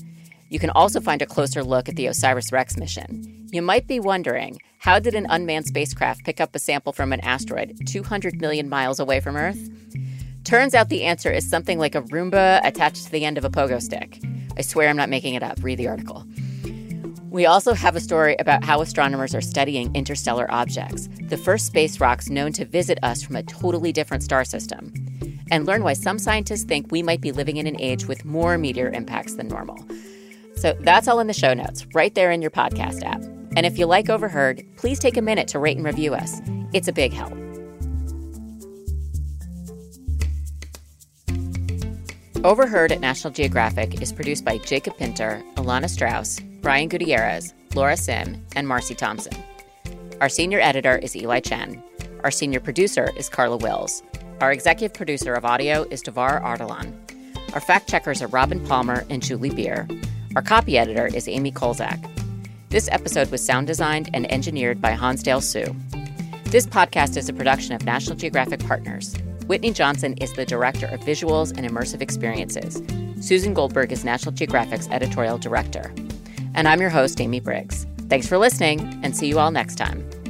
You 0.49 0.57
can 0.57 0.69
also 0.69 1.01
find 1.01 1.21
a 1.21 1.25
closer 1.25 1.63
look 1.63 1.89
at 1.89 1.97
the 1.97 2.07
OSIRIS 2.07 2.53
REx 2.53 2.77
mission. 2.77 3.47
You 3.51 3.61
might 3.61 3.87
be 3.87 3.99
wondering 3.99 4.59
how 4.77 4.99
did 4.99 5.13
an 5.13 5.27
unmanned 5.29 5.65
spacecraft 5.65 6.23
pick 6.23 6.39
up 6.39 6.55
a 6.55 6.59
sample 6.59 6.93
from 6.93 7.11
an 7.11 7.19
asteroid 7.21 7.77
200 7.87 8.39
million 8.39 8.69
miles 8.69 9.01
away 9.01 9.19
from 9.19 9.35
Earth? 9.35 9.69
Turns 10.45 10.73
out 10.73 10.87
the 10.87 11.03
answer 11.03 11.29
is 11.29 11.49
something 11.49 11.77
like 11.77 11.95
a 11.95 12.03
Roomba 12.03 12.61
attached 12.63 13.05
to 13.05 13.11
the 13.11 13.25
end 13.25 13.37
of 13.37 13.43
a 13.43 13.49
pogo 13.49 13.81
stick. 13.81 14.19
I 14.57 14.61
swear 14.61 14.87
I'm 14.87 14.97
not 14.97 15.09
making 15.09 15.33
it 15.33 15.43
up. 15.43 15.57
Read 15.61 15.77
the 15.77 15.89
article. 15.89 16.25
We 17.31 17.45
also 17.45 17.73
have 17.73 17.95
a 17.95 18.01
story 18.01 18.35
about 18.39 18.65
how 18.65 18.81
astronomers 18.81 19.33
are 19.33 19.39
studying 19.39 19.95
interstellar 19.95 20.51
objects, 20.51 21.07
the 21.29 21.37
first 21.37 21.65
space 21.65 22.01
rocks 22.01 22.29
known 22.29 22.51
to 22.51 22.65
visit 22.65 22.99
us 23.03 23.23
from 23.23 23.37
a 23.37 23.43
totally 23.43 23.93
different 23.93 24.21
star 24.21 24.43
system, 24.43 24.91
and 25.49 25.65
learn 25.65 25.81
why 25.81 25.93
some 25.93 26.19
scientists 26.19 26.65
think 26.65 26.91
we 26.91 27.01
might 27.01 27.21
be 27.21 27.31
living 27.31 27.55
in 27.55 27.67
an 27.67 27.79
age 27.79 28.05
with 28.05 28.25
more 28.25 28.57
meteor 28.57 28.89
impacts 28.89 29.35
than 29.35 29.47
normal. 29.47 29.77
So 30.57 30.75
that's 30.81 31.07
all 31.07 31.21
in 31.21 31.27
the 31.27 31.33
show 31.33 31.53
notes, 31.53 31.85
right 31.93 32.13
there 32.13 32.31
in 32.31 32.41
your 32.41 32.51
podcast 32.51 33.01
app. 33.05 33.21
And 33.55 33.65
if 33.65 33.79
you 33.79 33.85
like 33.85 34.09
Overheard, 34.09 34.61
please 34.75 34.99
take 34.99 35.15
a 35.15 35.21
minute 35.21 35.47
to 35.49 35.59
rate 35.59 35.77
and 35.77 35.85
review 35.85 36.13
us. 36.13 36.41
It's 36.73 36.89
a 36.89 36.93
big 36.93 37.13
help. 37.13 37.31
Overheard 42.43 42.91
at 42.91 42.99
National 42.99 43.31
Geographic 43.31 44.01
is 44.01 44.11
produced 44.11 44.43
by 44.43 44.57
Jacob 44.57 44.97
Pinter, 44.97 45.41
Alana 45.55 45.89
Strauss, 45.89 46.41
Brian 46.61 46.89
Gutierrez, 46.89 47.55
Laura 47.73 47.97
Sim, 47.97 48.45
and 48.55 48.67
Marcy 48.67 48.93
Thompson. 48.93 49.33
Our 50.21 50.29
senior 50.29 50.59
editor 50.59 50.95
is 50.95 51.15
Eli 51.15 51.39
Chen. 51.39 51.81
Our 52.23 52.29
senior 52.29 52.59
producer 52.59 53.09
is 53.17 53.29
Carla 53.29 53.57
Wills. 53.57 54.03
Our 54.41 54.51
executive 54.51 54.93
producer 54.95 55.33
of 55.33 55.43
audio 55.43 55.87
is 55.89 56.03
Davar 56.03 56.39
Ardalan. 56.43 56.93
Our 57.55 57.61
fact 57.61 57.89
checkers 57.89 58.21
are 58.21 58.27
Robin 58.27 58.63
Palmer 58.67 59.03
and 59.09 59.23
Julie 59.23 59.49
Beer. 59.49 59.87
Our 60.35 60.43
copy 60.43 60.77
editor 60.77 61.07
is 61.07 61.27
Amy 61.27 61.51
Kolczak. 61.51 61.99
This 62.69 62.87
episode 62.91 63.31
was 63.31 63.43
sound 63.43 63.65
designed 63.65 64.11
and 64.13 64.31
engineered 64.31 64.79
by 64.79 64.91
Hansdale 64.91 65.41
Hsu. 65.41 65.75
This 66.45 66.67
podcast 66.67 67.17
is 67.17 67.27
a 67.27 67.33
production 67.33 67.73
of 67.73 67.85
National 67.85 68.15
Geographic 68.15 68.59
Partners. 68.59 69.15
Whitney 69.47 69.71
Johnson 69.71 70.13
is 70.17 70.31
the 70.33 70.45
director 70.45 70.85
of 70.85 70.99
visuals 70.99 71.57
and 71.57 71.67
immersive 71.67 72.03
experiences. 72.03 72.83
Susan 73.19 73.55
Goldberg 73.55 73.91
is 73.91 74.05
National 74.05 74.31
Geographic's 74.31 74.87
editorial 74.89 75.39
director. 75.39 75.91
And 76.53 76.67
I'm 76.67 76.81
your 76.81 76.89
host, 76.89 77.19
Amy 77.21 77.39
Briggs. 77.39 77.85
Thanks 78.09 78.27
for 78.27 78.37
listening, 78.37 78.99
and 79.03 79.15
see 79.15 79.27
you 79.27 79.39
all 79.39 79.51
next 79.51 79.75
time. 79.75 80.20